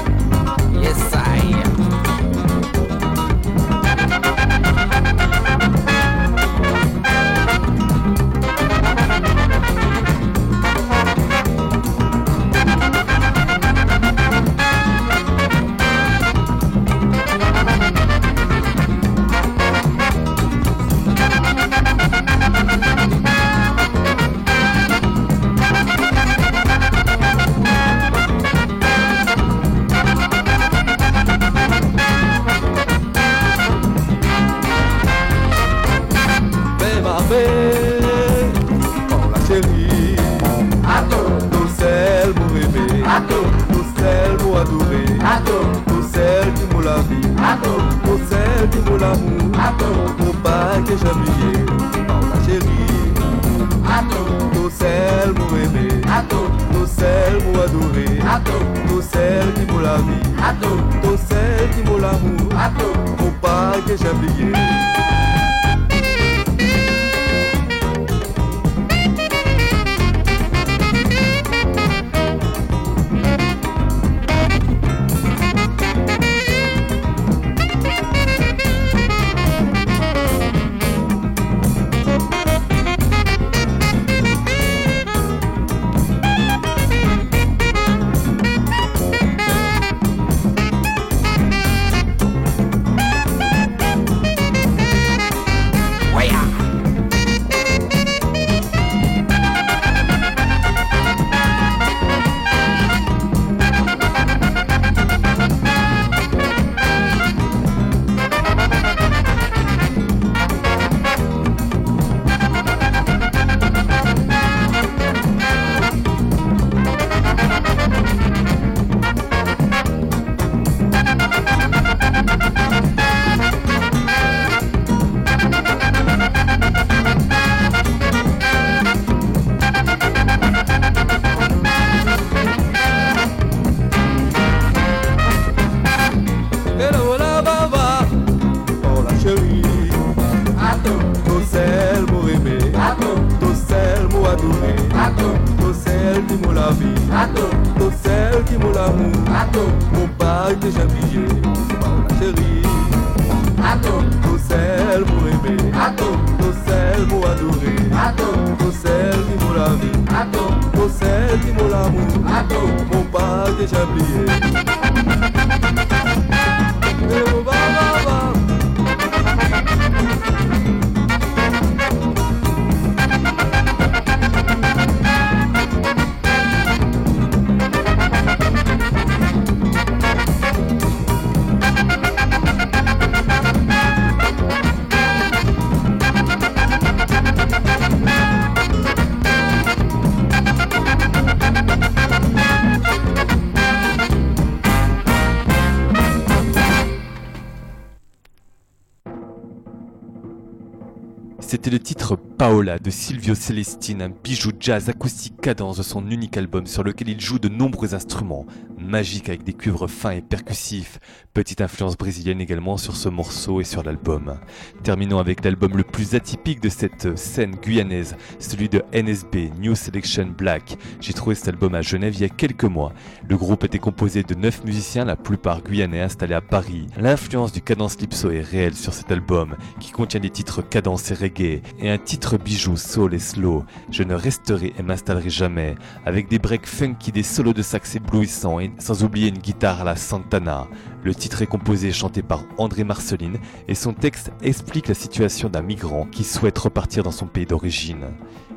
De 202.55 202.89
Silvio 202.89 203.35
Celestine, 203.35 204.01
un 204.01 204.09
bijou 204.23 204.51
jazz 204.57 204.87
acoustique 204.87 205.41
cadence 205.41 205.75
de 205.75 205.83
son 205.83 206.09
unique 206.09 206.37
album 206.37 206.65
sur 206.67 206.85
lequel 206.85 207.09
il 207.09 207.19
joue 207.19 207.37
de 207.37 207.49
nombreux 207.49 207.93
instruments, 207.93 208.45
magiques 208.79 209.27
avec 209.27 209.43
des 209.43 209.51
cuivres 209.51 209.89
fins 209.89 210.11
et 210.11 210.21
percussifs. 210.21 210.99
Petite 211.33 211.59
influence 211.59 211.97
brésilienne 211.97 212.39
également 212.39 212.77
sur 212.77 212.95
ce 212.95 213.09
morceau 213.09 213.59
et 213.59 213.65
sur 213.65 213.83
l'album. 213.83 214.39
Terminons 214.83 215.19
avec 215.19 215.43
l'album 215.43 215.75
le 215.75 215.83
plus 215.83 216.15
atypique 216.15 216.61
de 216.61 216.69
cette 216.69 217.17
scène 217.17 217.55
guyanaise, 217.55 218.15
celui 218.39 218.69
de 218.69 218.83
NSB, 218.93 219.51
New 219.59 219.75
Selection 219.75 220.27
Black. 220.27 220.77
J'ai 221.01 221.11
trouvé 221.11 221.35
cet 221.35 221.49
album 221.49 221.75
à 221.75 221.81
Genève 221.81 222.13
il 222.15 222.21
y 222.21 222.25
a 222.25 222.29
quelques 222.29 222.63
mois. 222.63 222.93
Le 223.27 223.35
groupe 223.35 223.65
était 223.65 223.79
composé 223.79 224.23
de 224.23 224.33
9 224.33 224.63
musiciens, 224.63 225.03
plupart 225.25 225.63
guyanais 225.63 226.01
installés 226.01 226.35
à 226.35 226.41
Paris. 226.41 226.85
L'influence 226.97 227.51
du 227.51 227.59
cadence 227.59 227.99
lipso 227.99 228.29
est 228.29 228.41
réelle 228.41 228.75
sur 228.75 228.93
cet 228.93 229.11
album, 229.11 229.55
qui 229.79 229.91
contient 229.91 230.19
des 230.19 230.29
titres 230.29 230.61
cadence 230.61 231.09
et 231.09 231.15
reggae, 231.15 231.61
et 231.79 231.89
un 231.89 231.97
titre 231.97 232.37
bijou 232.37 232.77
soul 232.77 233.15
et 233.15 233.19
slow. 233.19 233.65
Je 233.89 234.03
ne 234.03 234.13
resterai 234.13 234.73
et 234.77 234.83
m'installerai 234.83 235.31
jamais, 235.31 235.75
avec 236.05 236.29
des 236.29 236.37
breaks 236.37 236.67
funky, 236.67 237.11
des 237.11 237.23
solos 237.23 237.53
de 237.53 237.63
sax 237.63 237.95
éblouissants, 237.95 238.59
et 238.59 238.71
sans 238.77 239.03
oublier 239.03 239.29
une 239.29 239.39
guitare 239.39 239.81
à 239.81 239.83
la 239.83 239.95
Santana. 239.95 240.67
Le 241.05 241.13
titre 241.13 241.43
est 241.43 241.47
composé 241.47 241.89
et 241.89 241.93
chanté 241.93 242.23
par 242.23 242.45
André 242.57 242.83
Marceline, 242.83 243.37
et 243.67 243.75
son 243.75 243.93
texte 243.93 244.31
explique 244.41 244.87
la 244.87 244.95
situation 244.95 245.49
d'un 245.49 245.61
migrant 245.61 246.07
qui 246.07 246.23
souhaite 246.23 246.57
repartir 246.57 247.03
dans 247.03 247.11
son 247.11 247.27
pays 247.27 247.45
d'origine. 247.45 248.07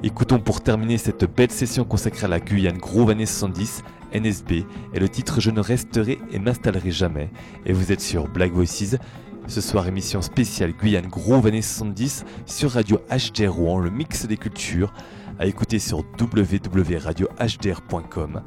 Écoutons 0.02 0.38
pour 0.38 0.62
terminer 0.62 0.96
cette 0.96 1.26
belle 1.26 1.50
session 1.50 1.84
consacrée 1.84 2.24
à 2.24 2.28
la 2.28 2.40
Guyane 2.40 2.78
Groove 2.78 3.10
années 3.10 3.26
70, 3.26 3.82
NSB, 4.14 4.64
et 4.94 4.98
le 4.98 5.10
titre 5.10 5.42
Je 5.42 5.50
ne 5.50 5.60
resterai 5.60 6.18
et 6.30 6.38
m'installerai 6.38 6.90
jamais. 6.90 7.28
Et 7.66 7.74
vous 7.74 7.92
êtes 7.92 8.00
sur 8.00 8.28
Black 8.28 8.52
Voices. 8.52 8.96
Ce 9.46 9.60
soir, 9.60 9.86
émission 9.86 10.22
spéciale 10.22 10.72
Guyane 10.72 11.08
Groove 11.08 11.48
années 11.48 11.60
70 11.60 12.24
sur 12.46 12.70
Radio 12.70 12.98
HDR 13.10 13.52
Rouen, 13.52 13.78
le 13.78 13.90
mix 13.90 14.24
des 14.24 14.38
cultures, 14.38 14.94
à 15.38 15.44
écouter 15.44 15.78
sur 15.78 16.02
www.radiohdr.com. 16.18 18.42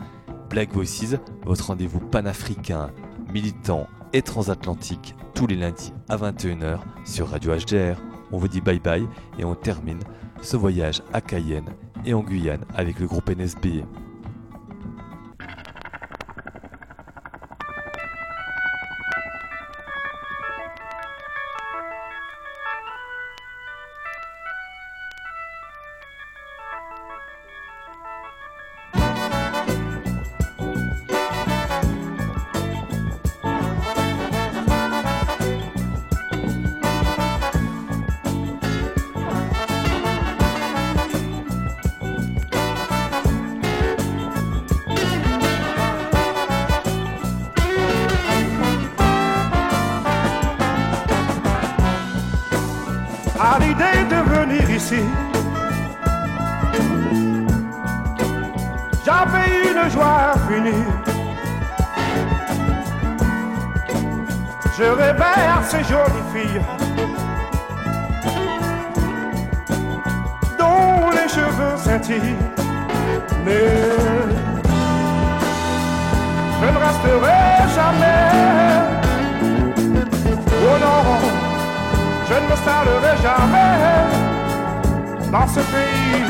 Black 0.49 0.73
Voices, 0.73 1.17
votre 1.45 1.67
rendez-vous 1.67 1.99
panafricain, 1.99 2.89
militant 3.31 3.87
et 4.13 4.21
transatlantique, 4.21 5.15
tous 5.33 5.47
les 5.47 5.55
lundis 5.55 5.93
à 6.09 6.17
21h 6.17 6.79
sur 7.05 7.29
Radio 7.29 7.53
HDR. 7.55 7.97
On 8.31 8.37
vous 8.37 8.47
dit 8.47 8.61
bye 8.61 8.79
bye 8.79 9.07
et 9.39 9.45
on 9.45 9.55
termine 9.55 9.99
ce 10.41 10.57
voyage 10.57 11.01
à 11.13 11.21
Cayenne 11.21 11.69
et 12.05 12.13
en 12.13 12.21
Guyane 12.21 12.65
avec 12.75 12.99
le 12.99 13.07
groupe 13.07 13.29
NSB. 13.29 13.83
Mais 71.91 72.07
je 76.61 76.65
ne 76.65 76.77
resterai 76.77 77.41
jamais. 77.75 78.21
Oh 80.63 80.77
non, 80.79 81.03
je 82.29 82.33
ne 82.33 82.47
m'installerai 82.47 83.13
jamais 83.21 83.73
dans 85.31 85.47
ce 85.47 85.59
pays. 85.59 86.23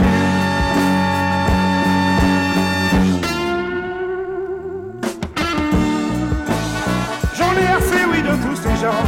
J'en 7.38 7.53
ai 7.53 7.67
assez, 7.77 8.03
oui, 8.11 8.21
de 8.23 8.33
tous 8.43 8.55
ces 8.55 8.75
gens 8.83 9.03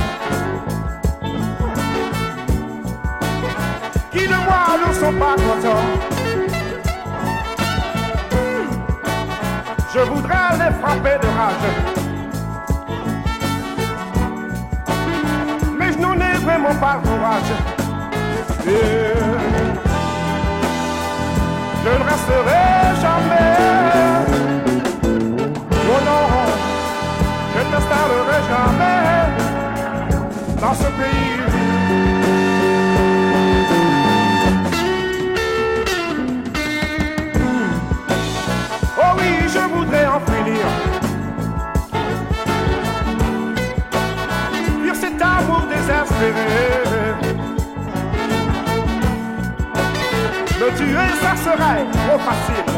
qui 4.11 4.27
de 4.27 4.35
moi 4.45 4.77
ne 4.87 4.93
sont 4.93 5.13
pas 5.13 5.35
contents. 5.35 6.12
Je 9.93 9.99
voudrais 9.99 10.57
les 10.57 10.73
frapper 10.81 11.17
de 11.21 11.27
rage. 11.37 11.67
Mais 15.77 15.93
je 15.93 15.99
n'en 15.99 16.15
ai 16.15 16.33
vraiment 16.37 16.73
pas 16.81 16.95
courage. 17.03 17.53
Je 21.83 21.89
ne 21.89 22.03
resterai 22.11 22.65
jamais. 23.03 23.51
Oh 25.91 25.99
non, 26.09 26.25
je 27.53 27.59
ne 27.63 27.69
m'installerai 27.71 28.39
jamais 28.49 29.01
dans 30.59 30.73
ce 30.73 30.89
pays. 30.97 31.23
Désespéré. 46.23 47.05
Me 50.59 50.67
tuer, 50.77 51.09
ça 51.21 51.33
serait 51.45 51.83
trop 52.05 52.19
facile. 52.19 52.73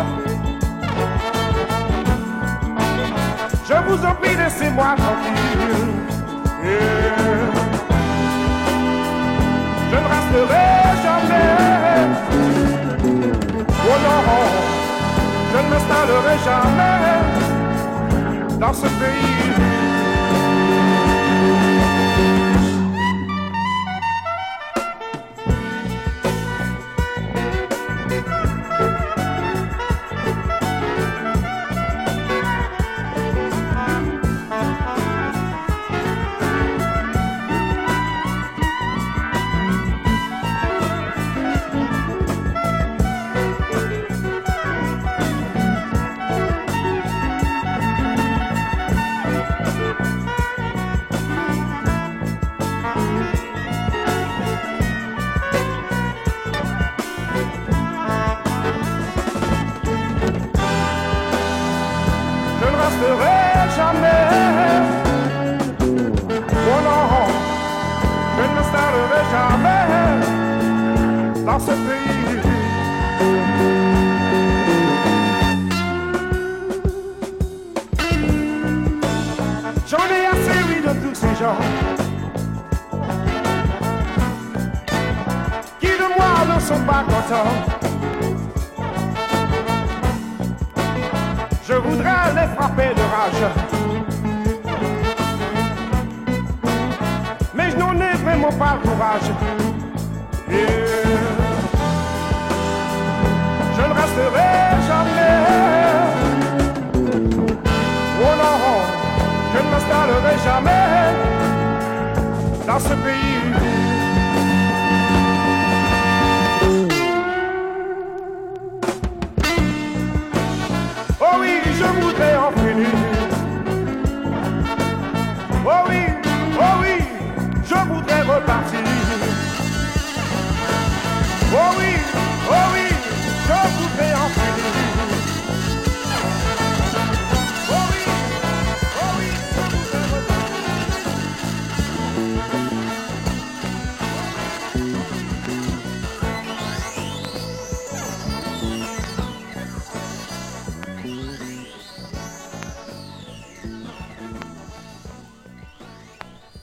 Je 3.67 3.77
vous 3.87 4.01
en 4.05 4.15
prie, 4.15 4.35
laissez-moi 4.35 4.95
tranquille. 4.97 5.95
Je 9.91 9.95
ne 9.95 10.07
resterai 10.15 10.67
jamais. 11.05 11.49
Oh 13.87 13.97
non, 14.05 14.21
je 15.51 15.57
ne 15.57 15.67
m'installerai 15.69 16.35
jamais 16.45 16.99
dans 18.59 18.73
ce 18.73 18.87
pays. 18.87 19.74